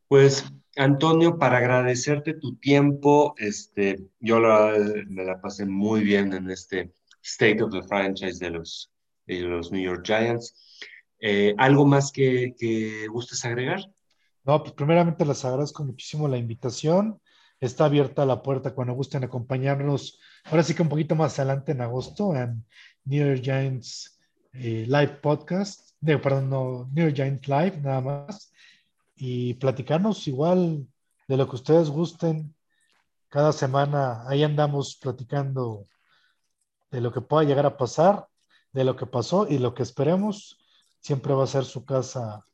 [0.07, 0.45] Pues
[0.75, 7.61] Antonio, para agradecerte tu tiempo, este, yo me la pasé muy bien en este State
[7.61, 8.91] of the Franchise de los,
[9.27, 10.55] New York Giants.
[11.19, 13.81] Eh, ¿Algo más que, que gustes agregar?
[14.43, 17.21] No, pues primeramente les agradezco muchísimo la invitación.
[17.59, 20.19] Está abierta la puerta cuando gusten acompañarnos.
[20.45, 22.65] Ahora sí que un poquito más adelante en agosto en
[23.05, 24.19] New York Giants
[24.51, 25.91] eh, Live Podcast.
[26.01, 28.52] De, perdón, no, New York Giants Live, nada más.
[29.25, 30.85] Y platicarnos igual
[31.29, 32.53] de lo que ustedes gusten.
[33.29, 35.87] Cada semana ahí andamos platicando
[36.91, 38.27] de lo que pueda llegar a pasar,
[38.73, 40.59] de lo que pasó y lo que esperemos.
[40.99, 42.45] Siempre va a ser su casa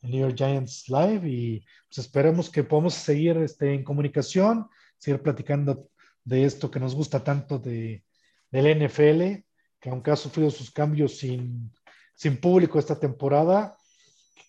[0.00, 5.90] New York Giants Live y pues esperemos que podamos seguir este, en comunicación, seguir platicando
[6.24, 8.02] de esto que nos gusta tanto de,
[8.50, 9.44] del NFL,
[9.78, 11.72] que aunque ha sufrido sus cambios sin,
[12.16, 13.76] sin público esta temporada,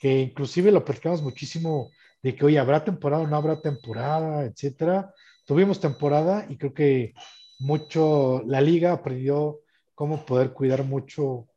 [0.02, 1.91] que inclusive lo platicamos muchísimo
[2.24, 5.14] de que hoy habrá temporada o no habrá temporada, etcétera.
[5.45, 7.14] Tuvimos temporada y creo que
[7.60, 9.60] mucho la liga aprendió
[9.93, 11.47] cómo poder cuidar mucho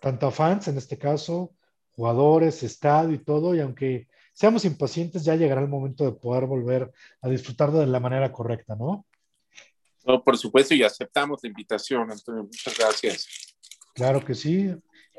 [0.00, 1.54] tanto a fans en este caso
[1.92, 6.90] jugadores, estadio y todo, y aunque seamos impacientes, ya llegará el momento de poder volver
[7.20, 9.04] a disfrutar de la manera correcta, ¿no?
[10.06, 12.44] No, por supuesto, y aceptamos la invitación, Antonio.
[12.44, 13.54] Muchas gracias.
[13.94, 14.74] Claro que sí.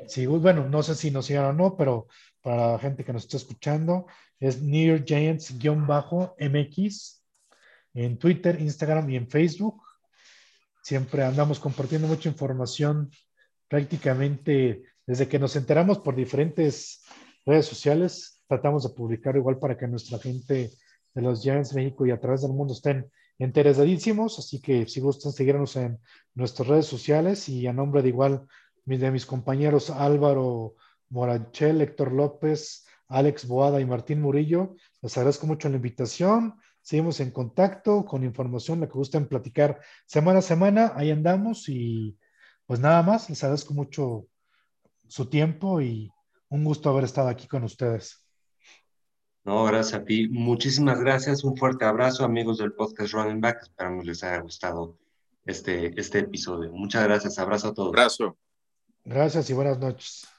[0.08, 2.08] sí bueno, no sé si nos sigan o no, pero
[2.42, 4.06] para la gente que nos está escuchando,
[4.40, 7.22] es York Giants-MX
[7.94, 9.82] en Twitter, Instagram y en Facebook.
[10.82, 13.10] Siempre andamos compartiendo mucha información
[13.68, 17.02] prácticamente desde que nos enteramos por diferentes
[17.44, 20.70] redes sociales, tratamos de publicar igual para que nuestra gente
[21.14, 24.38] de los Giants México y a través del mundo estén interesadísimos.
[24.38, 25.98] Así que si gustan seguirnos en
[26.34, 28.46] nuestras redes sociales y a nombre de igual
[28.84, 30.74] de mis compañeros Álvaro
[31.12, 36.54] Moranchel, Héctor López, Alex Boada y Martín Murillo, les agradezco mucho la invitación.
[36.80, 40.92] Seguimos en contacto con información, la que gusten platicar semana a semana.
[40.96, 42.18] Ahí andamos y
[42.66, 44.26] pues nada más, les agradezco mucho
[45.06, 46.10] su tiempo y
[46.48, 48.26] un gusto haber estado aquí con ustedes.
[49.44, 50.28] No, gracias a ti.
[50.28, 51.44] Muchísimas gracias.
[51.44, 53.62] Un fuerte abrazo, amigos del podcast Running Back.
[53.62, 54.98] Esperamos les haya gustado
[55.44, 56.72] este, este episodio.
[56.72, 57.38] Muchas gracias.
[57.38, 57.88] Abrazo a todos.
[57.88, 58.38] Abrazo.
[59.04, 60.31] Gracias y buenas noches.